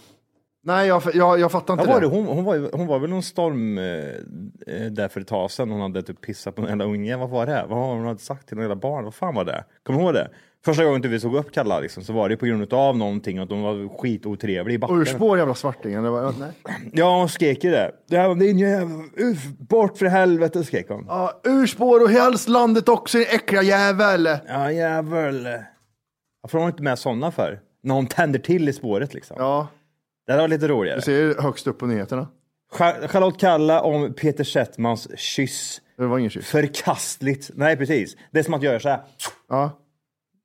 Nej, 0.63 0.88
jag, 0.88 1.04
jag, 1.13 1.39
jag 1.39 1.52
fattar 1.52 1.74
inte 1.74 1.86
Vad 1.86 1.93
var 1.93 2.02
det. 2.02 2.08
det? 2.08 2.15
Hon, 2.15 2.26
hon, 2.26 2.43
var, 2.43 2.78
hon 2.78 2.88
var 2.88 3.00
väl 3.00 3.10
någon 3.10 3.24
storm 3.24 3.78
eh, 3.78 3.84
eh, 4.76 4.91
där 4.91 5.08
för 5.08 5.21
ett 5.21 5.28
tag 5.28 5.52
sedan. 5.52 5.71
Hon 5.71 5.82
hade 5.82 6.04
typ 6.04 6.21
pissat 6.21 6.56
på 6.56 6.62
en 6.62 6.67
jävla 6.67 6.86
unge. 6.86 7.17
Vad 7.17 7.30
var 7.30 7.45
det? 7.45 7.65
Vad 7.69 7.78
har 7.78 7.95
hon 7.95 8.06
hade 8.06 8.19
sagt 8.19 8.47
till 8.47 8.58
några 8.58 8.76
barn? 8.76 9.04
Vad 9.04 9.13
fan 9.13 9.36
var 9.36 9.45
det? 9.45 9.63
Kommer 9.84 10.00
du 10.00 10.06
ihåg 10.06 10.13
det? 10.13 10.30
Första 10.65 10.86
gången 10.86 11.02
vi 11.02 11.19
såg 11.19 11.36
upp 11.36 11.52
Kalla 11.52 11.80
liksom, 11.80 12.04
så 12.04 12.13
var 12.13 12.30
det 12.30 12.38
på 12.38 12.45
grund 12.45 12.74
av 12.74 12.97
någonting. 12.97 13.38
Att 13.38 13.50
hon 13.50 13.62
var 13.62 13.97
skitotrevlig 13.97 14.76
i 14.76 14.78
backen. 14.78 15.02
Urspår 15.02 15.38
jävla 15.38 15.56
svarting. 15.56 15.93
Eller 15.93 16.10
vad? 16.10 16.39
Nej. 16.39 16.52
Ja, 16.93 17.19
hon 17.19 17.30
skrek 17.30 17.63
ju 17.63 17.71
det. 17.71 17.91
Det 18.08 18.17
här 18.17 18.28
var 18.28 18.36
din 18.36 18.60
jävla... 18.60 18.95
Uff, 19.17 19.45
bort 19.58 19.97
för 19.97 20.06
helvete, 20.06 20.63
skrek 20.63 20.89
hon. 20.89 21.06
Ja, 21.08 21.41
urspår 21.43 22.04
och 22.04 22.10
helst 22.10 22.50
landet 22.50 22.89
också, 22.89 23.17
din 23.17 23.28
äckliga 23.28 23.62
jävel. 23.62 24.30
Ja, 24.47 24.71
jävel. 24.71 25.47
Varför 26.41 26.58
har 26.58 26.60
hon 26.65 26.71
inte 26.71 26.84
med 26.84 27.00
sådana 27.00 27.32
för? 27.32 27.60
När 27.84 27.95
hon 27.95 28.08
tänder 28.08 28.39
till 28.39 28.69
i 28.69 28.74
spåret 28.74 29.13
liksom. 29.13 29.36
Ja, 29.39 29.67
Det 30.32 30.41
hade 30.41 30.44
varit 30.44 30.62
lite 30.62 30.67
roligare. 30.67 30.98
du 30.98 31.02
ser 31.02 31.41
högst 31.41 31.67
upp 31.67 31.80
på 31.80 31.86
nyheterna. 31.86 32.28
Cha- 32.74 33.08
Charlotte 33.08 33.39
Kalla 33.39 33.82
om 33.82 34.13
Peter 34.13 34.44
Settmans 34.44 35.08
kyss. 35.20 35.82
Det 35.98 36.06
var 36.06 36.17
ingen 36.17 36.30
kyss. 36.32 36.46
Förkastligt. 36.48 37.50
Nej, 37.54 37.78
precis. 37.78 38.15
Det 38.32 38.39
är 38.39 38.44
som 38.44 38.54
att 38.54 38.63
göra 38.63 38.80
så 38.80 38.89
här. 38.89 39.02
Ja. 39.50 39.78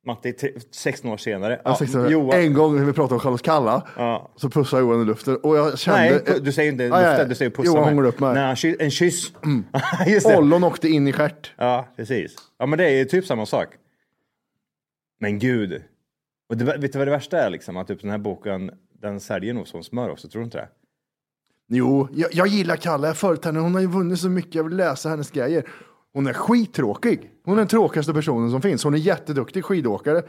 Matti, 0.06 0.32
tre- 0.32 0.52
16 0.70 1.10
år 1.10 1.16
senare. 1.16 1.60
Ja, 1.64 1.76
ja, 1.92 2.08
Johan. 2.08 2.40
En 2.40 2.54
gång 2.54 2.76
när 2.76 2.84
vi 2.84 2.92
pratade 2.92 3.14
om 3.14 3.20
Charlotte 3.20 3.42
Kalla 3.42 3.88
Ja. 3.96 4.30
så 4.36 4.50
pussade 4.50 4.82
Johan 4.82 5.02
i 5.02 5.04
luften 5.04 5.36
och 5.36 5.56
jag 5.56 5.78
kände... 5.78 6.22
Nej, 6.26 6.40
du 6.40 6.52
säger 6.52 6.72
inte 6.72 6.84
Ja, 6.84 7.02
ja, 7.02 7.10
luften, 7.10 7.28
du 7.28 7.34
säger 7.34 7.50
pussa 7.50 7.66
Johan 7.66 7.84
hånglade 7.84 8.08
upp 8.08 8.20
mig. 8.20 8.34
Nej, 8.34 8.56
ky- 8.56 8.76
en 8.80 8.90
kyss. 8.90 9.32
Det. 10.06 10.36
Ollon 10.38 10.64
åkte 10.64 10.88
in 10.88 11.08
i 11.08 11.12
stjärt. 11.12 11.52
Ja, 11.56 11.88
precis. 11.96 12.34
Ja, 12.58 12.66
men 12.66 12.78
det 12.78 12.84
är 12.84 12.90
ju 12.96 13.04
typ 13.04 13.26
samma 13.26 13.46
sak. 13.46 13.68
Men 15.20 15.38
gud. 15.38 15.82
Och 16.48 16.56
det, 16.56 16.64
vet 16.64 16.92
du 16.92 16.98
vad 16.98 17.06
det 17.06 17.12
värsta 17.12 17.38
är 17.38 17.50
liksom? 17.50 17.76
Att 17.76 17.88
typ 17.88 18.00
den 18.00 18.10
här 18.10 18.18
boken, 18.18 18.70
den 19.00 19.20
säljer 19.20 19.54
nog 19.54 19.68
som 19.68 19.82
smör 19.82 20.10
också, 20.10 20.28
tror 20.28 20.40
du 20.40 20.44
inte 20.44 20.58
det? 20.58 20.68
Jo, 21.68 22.08
jag, 22.12 22.34
jag 22.34 22.46
gillar 22.46 22.76
Kalle. 22.76 23.06
Jag 23.06 23.16
följt 23.16 23.44
henne. 23.44 23.58
Hon 23.60 23.74
har 23.74 23.80
ju 23.80 23.86
vunnit 23.86 24.18
så 24.20 24.28
mycket. 24.28 24.54
Jag 24.54 24.64
vill 24.64 24.76
läsa 24.76 25.08
hennes 25.08 25.30
grejer. 25.30 25.64
Hon 26.12 26.26
är 26.26 26.32
skittråkig. 26.32 27.30
Hon 27.44 27.54
är 27.54 27.58
den 27.58 27.68
tråkigaste 27.68 28.12
personen 28.14 28.50
som 28.50 28.62
finns. 28.62 28.84
Hon 28.84 28.94
är 28.94 28.98
jätteduktig 28.98 29.64
skidåkare. 29.64 30.22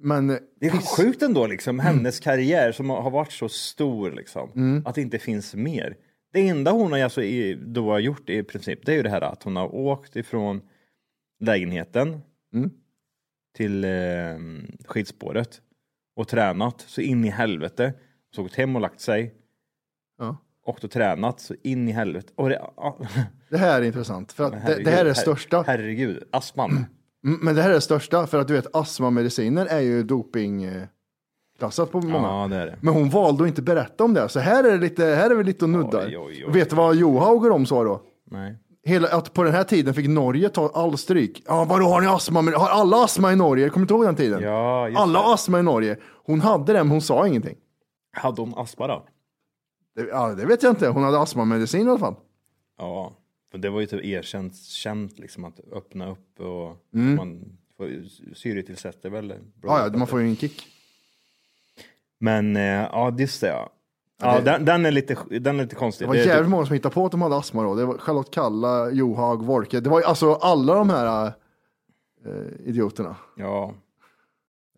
Men 0.00 0.26
Det 0.60 0.66
är 0.66 0.96
sjukt 0.96 1.22
ändå 1.22 1.46
liksom, 1.46 1.78
hennes 1.78 2.20
karriär 2.20 2.72
som 2.72 2.90
har 2.90 3.10
varit 3.10 3.32
så 3.32 3.48
stor 3.48 4.10
liksom. 4.10 4.50
Att 4.86 4.94
det 4.94 5.00
inte 5.02 5.18
finns 5.18 5.54
mer. 5.54 5.96
Det 6.32 6.48
enda 6.48 6.70
hon 6.70 6.92
har, 6.92 6.98
alltså, 6.98 7.22
i- 7.22 7.54
då 7.54 7.90
har 7.90 7.98
gjort 7.98 8.30
i 8.30 8.42
princip, 8.42 8.86
det 8.86 8.92
är 8.92 8.96
ju 8.96 9.02
det 9.02 9.10
här 9.10 9.20
att 9.20 9.42
hon 9.42 9.56
har 9.56 9.74
åkt 9.74 10.16
ifrån 10.16 10.60
lägenheten 11.40 12.20
till 13.56 13.84
eh, 13.84 13.90
skidspåret 14.86 15.60
och 16.16 16.28
tränat 16.28 16.80
så 16.80 17.00
in 17.00 17.24
i 17.24 17.28
helvete. 17.28 17.92
Så 18.34 18.42
åkt 18.44 18.54
hem 18.54 18.76
och 18.76 18.82
lagt 18.82 19.00
sig. 19.00 19.34
Ja. 20.18 20.36
Åkt 20.66 20.84
och 20.84 20.90
tränat 20.90 21.40
så 21.40 21.54
in 21.62 21.88
i 21.88 21.92
helvete. 21.92 22.32
Och 22.36 22.48
det, 22.48 22.58
ah, 22.76 22.96
det 23.50 23.56
här 23.58 23.80
är 23.82 23.86
intressant. 23.86 24.32
För 24.32 24.44
att 24.44 24.52
det, 24.52 24.58
herregud, 24.58 24.84
det 24.84 24.90
här 24.90 25.00
är 25.00 25.04
det 25.04 25.14
största. 25.14 25.64
Herregud, 25.66 26.22
astman. 26.32 26.70
Mm, 27.24 27.38
Men 27.42 27.54
det 27.54 27.62
här 27.62 27.70
är 27.70 27.74
det 27.74 27.80
största. 27.80 28.26
För 28.26 28.38
att 28.38 28.48
du 28.48 28.54
vet, 28.54 28.76
astmamediciner 28.76 29.66
är 29.66 29.80
ju 29.80 30.02
dopingklassat 30.02 31.90
på 31.90 32.00
många. 32.00 32.28
Ja, 32.28 32.48
det 32.48 32.66
det. 32.66 32.78
Men 32.80 32.94
hon 32.94 33.10
valde 33.10 33.42
att 33.44 33.48
inte 33.48 33.62
berätta 33.62 34.04
om 34.04 34.14
det. 34.14 34.28
Så 34.28 34.40
här 34.40 34.64
är 34.64 34.72
det 34.72 34.78
lite, 34.78 35.04
här 35.04 35.30
är 35.30 35.34
vi 35.34 35.44
lite 35.44 35.64
och 35.64 35.70
nuddar. 35.70 36.06
Oj, 36.06 36.18
oj, 36.18 36.44
oj. 36.46 36.52
Vet 36.52 36.70
du 36.70 36.76
vad 36.76 36.96
Johaug 36.96 37.44
och 37.44 37.50
de 37.50 37.66
sa 37.66 37.84
då? 37.84 38.02
Nej. 38.30 38.56
Hela, 38.84 39.08
att 39.08 39.32
på 39.34 39.42
den 39.42 39.52
här 39.52 39.64
tiden 39.64 39.94
fick 39.94 40.08
Norge 40.08 40.48
ta 40.48 40.70
all 40.74 40.98
stryk. 40.98 41.42
Ja, 41.46 41.64
vadå 41.64 41.86
har 41.86 42.00
ni 42.00 42.06
astma? 42.06 42.40
Har 42.40 42.68
alla 42.68 43.04
astma 43.04 43.32
i 43.32 43.36
Norge? 43.36 43.68
Kommer 43.68 43.80
du 43.80 43.82
inte 43.82 43.94
ihåg 43.94 44.04
den 44.04 44.16
tiden? 44.16 44.42
Ja, 44.42 44.90
alla 44.96 45.18
det. 45.18 45.24
har 45.24 45.34
astma 45.34 45.58
i 45.58 45.62
Norge. 45.62 45.96
Hon 46.24 46.40
hade 46.40 46.72
det, 46.72 46.78
men 46.78 46.90
hon 46.90 47.00
sa 47.02 47.26
ingenting. 47.26 47.56
Hade 48.12 48.42
hon 48.42 48.54
astma 48.58 48.86
då? 48.86 49.06
Det, 49.94 50.02
ja, 50.08 50.28
det 50.34 50.46
vet 50.46 50.62
jag 50.62 50.72
inte. 50.72 50.88
Hon 50.88 51.02
hade 51.02 51.20
astmamedicin 51.20 51.86
i 51.86 51.90
alla 51.90 51.98
fall. 51.98 52.14
Ja, 52.78 53.12
för 53.50 53.58
det 53.58 53.70
var 53.70 53.80
ju 53.80 53.86
typ 53.86 54.04
erkänt 54.04 54.56
känt 54.58 55.18
liksom 55.18 55.44
att 55.44 55.60
öppna 55.72 56.10
upp 56.10 56.40
och 56.40 56.76
Mm. 56.94 57.16
man 57.16 57.44
får 57.76 57.90
syretillsätter 58.34 59.10
väl. 59.10 59.34
Ja, 59.62 59.86
ja, 59.92 59.98
man 59.98 60.06
får 60.06 60.20
ju 60.20 60.28
en 60.28 60.36
kick. 60.36 60.66
Men 62.18 62.56
eh, 62.56 62.62
ja, 62.62 63.14
just 63.18 63.40
det 63.40 63.46
ja. 63.48 63.70
Ja, 64.22 64.38
det- 64.38 64.44
den, 64.44 64.64
den, 64.64 64.86
är 64.86 64.90
lite, 64.90 65.16
den 65.40 65.58
är 65.60 65.62
lite 65.62 65.74
konstig. 65.76 66.04
Det 66.04 66.08
var 66.08 66.14
är 66.14 66.18
jävligt 66.18 66.38
typ- 66.44 66.50
många 66.50 66.66
som 66.66 66.74
hittade 66.74 66.94
på 66.94 67.04
att 67.06 67.12
de 67.12 67.22
hade 67.22 67.36
astma 67.36 67.62
då. 67.62 67.74
Det 67.74 67.84
var 67.84 67.98
Charlotte 67.98 68.30
Kalla, 68.30 68.90
Johaug, 68.90 69.42
Wolke. 69.42 69.80
Det 69.80 69.90
var 69.90 70.00
ju 70.00 70.04
alltså 70.06 70.34
alla 70.34 70.74
de 70.74 70.90
här 70.90 71.26
eh, 72.26 72.32
idioterna. 72.68 73.16
Ja. 73.36 73.74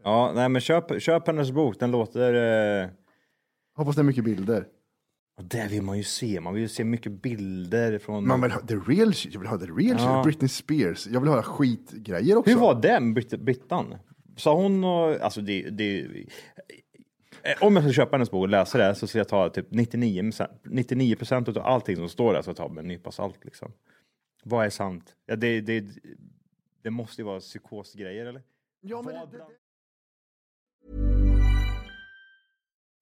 Ja, 0.04 0.32
nej 0.34 0.48
men 0.48 0.60
köp, 0.60 1.02
köp 1.02 1.26
hennes 1.26 1.50
bok, 1.50 1.80
den 1.80 1.90
låter... 1.90 2.34
Eh... 2.82 2.88
Hoppas 3.82 3.96
det 3.96 4.02
är 4.02 4.04
mycket 4.04 4.24
bilder. 4.24 4.66
och 5.36 5.44
Det 5.44 5.68
vill 5.70 5.82
man 5.82 5.96
ju 5.96 6.04
se, 6.04 6.40
man 6.40 6.54
vill 6.54 6.62
ju 6.62 6.68
se 6.68 6.84
mycket 6.84 7.12
bilder 7.12 7.98
från... 7.98 8.26
Man 8.26 8.40
vill 8.40 8.50
ha 8.50 8.60
the 8.60 8.74
real 8.76 9.14
shit. 9.14 9.32
Jag 9.32 9.40
vill 9.40 9.48
ha 9.48 9.58
the 9.58 9.66
real 9.66 9.98
shit. 9.98 10.24
Britney 10.24 10.48
Spears. 10.48 11.06
Jag 11.06 11.20
vill 11.20 11.30
ha 11.30 11.42
skitgrejer 11.42 12.36
också. 12.36 12.50
Hur 12.50 12.58
var 12.60 12.82
det 12.82 13.00
med 13.00 13.14
Britt, 13.14 13.40
Brittan? 13.40 13.94
Sa 14.36 14.54
hon 14.54 14.84
och, 14.84 15.20
alltså 15.20 15.40
det, 15.40 15.70
det, 15.70 16.00
eh, 17.42 17.62
om 17.62 17.76
jag 17.76 17.84
ska 17.84 17.92
köpa 17.92 18.16
hennes 18.16 18.30
bok 18.30 18.42
och 18.42 18.48
läsa 18.48 18.78
det 18.78 18.94
så 18.94 19.06
ska 19.06 19.18
jag 19.18 19.28
ta 19.28 19.48
typ 19.48 19.66
99 19.70 20.30
99 20.64 21.16
procent 21.16 21.48
av 21.48 21.58
allting 21.58 21.96
som 21.96 22.08
står 22.08 22.32
där 22.34 22.42
så 22.42 22.50
jag 22.50 22.56
tar 22.56 22.68
med 22.68 22.82
en 22.82 22.88
nypa 22.88 23.10
salt 23.10 23.44
liksom. 23.44 23.72
Vad 24.44 24.66
är 24.66 24.70
sant? 24.70 25.14
Ja, 25.26 25.36
det, 25.36 25.60
det, 25.60 25.84
det 26.82 26.90
måste 26.90 27.20
ju 27.20 27.26
vara 27.26 27.40
psykosgrejer 27.40 28.26
eller? 28.26 28.42
Ja, 28.80 29.02
men 29.02 29.14
Vad 29.14 29.30
bland- 29.30 29.52